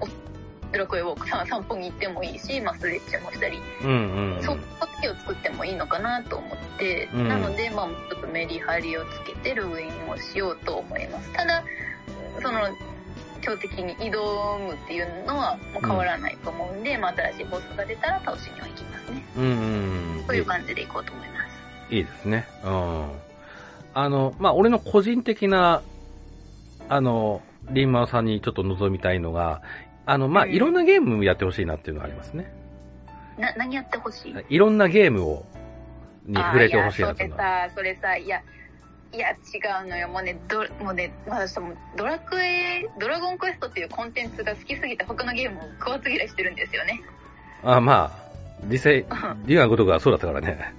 [0.75, 4.43] おドラクエウォークさ散歩に行ってもいいし、まあ、ストレッチもしたり、うんうん。
[4.43, 4.57] そっ
[5.01, 11.31] ちを作ってもいいのかなと思って、うんなので、まあ、ちょっとメリハリをつけてログインをしようと思います。
[11.33, 11.63] ただ、
[12.41, 12.59] その、
[13.41, 19.23] 強敵に挑むっていうのはもう変わらないと思うんで、まあ、新しいボスが出たら倒しには行きますね。
[19.37, 20.23] うんうん。
[20.27, 21.35] そういう感じで行こうと思いま
[21.89, 21.93] す。
[21.93, 22.47] いいですね。
[22.63, 23.09] うん。
[23.93, 25.83] あの、まあ、俺の個人的な、
[26.89, 29.61] あの、リンマオさんにちょっと望みたいのが、
[30.05, 32.51] あの、まあ、うんいろんなゲームやってほしいなっていうのがありますね。
[33.37, 34.35] な、何やってほしい？
[34.49, 35.45] いろんなゲームを、
[36.25, 37.43] に触れてほしいなあっていうのは。
[37.43, 38.41] いやそれさ、それさ、いや、
[39.13, 39.35] いや、違
[39.83, 40.07] うのよ。
[40.09, 47.01] もうね、ど、もうね、私もドラクエ、ドラゴンクエストっていうコンテンツが好きすぎて他のゲームを食わず嫌いしてるんですよね。
[47.63, 48.31] あまあ、
[48.69, 49.07] 実際う、ん
[49.45, 50.73] リュウがごとくはそうだったからね。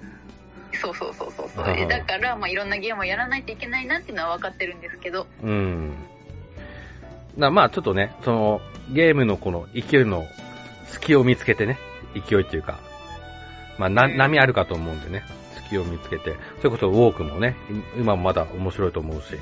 [0.73, 1.87] そうそうそうそうそう。
[1.87, 5.93] だから、まあいろんなゲームをやらないといけないなっていうのは分かってるんですけど、うん。
[7.37, 8.61] なまあ、ちょっとね、その、
[8.91, 10.25] ゲームのこの勢いの
[10.87, 11.77] 隙を見つけてね、
[12.13, 12.79] 勢いっていうか、
[13.77, 15.23] まあ、な、うん波あるかと思うんでね、
[15.67, 17.55] 隙を見つけて、それこそウォークもね、
[17.95, 19.37] い今もまだ面白いと思うし、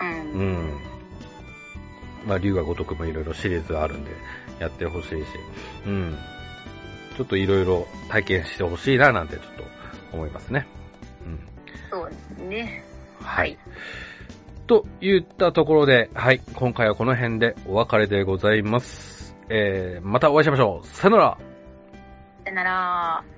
[0.00, 0.40] うん。
[0.40, 0.80] うん。
[2.26, 4.10] まあ、竜が如くもいろいろシリーズがあるんで、
[4.58, 5.14] やってほしいし、
[5.86, 6.16] うん。
[7.16, 9.64] ちょっといろいろ体験してほしいな、なんてちょっと
[10.12, 10.66] 思いますね。
[11.26, 11.40] うん。
[11.90, 12.84] そうですね。
[13.20, 13.58] はい。
[14.68, 19.34] といったところで、はい、今回はこの辺でお別れでございます。
[19.48, 20.86] えー、またお会いしましょう。
[20.86, 21.38] さよなら。
[22.44, 23.37] さよなら。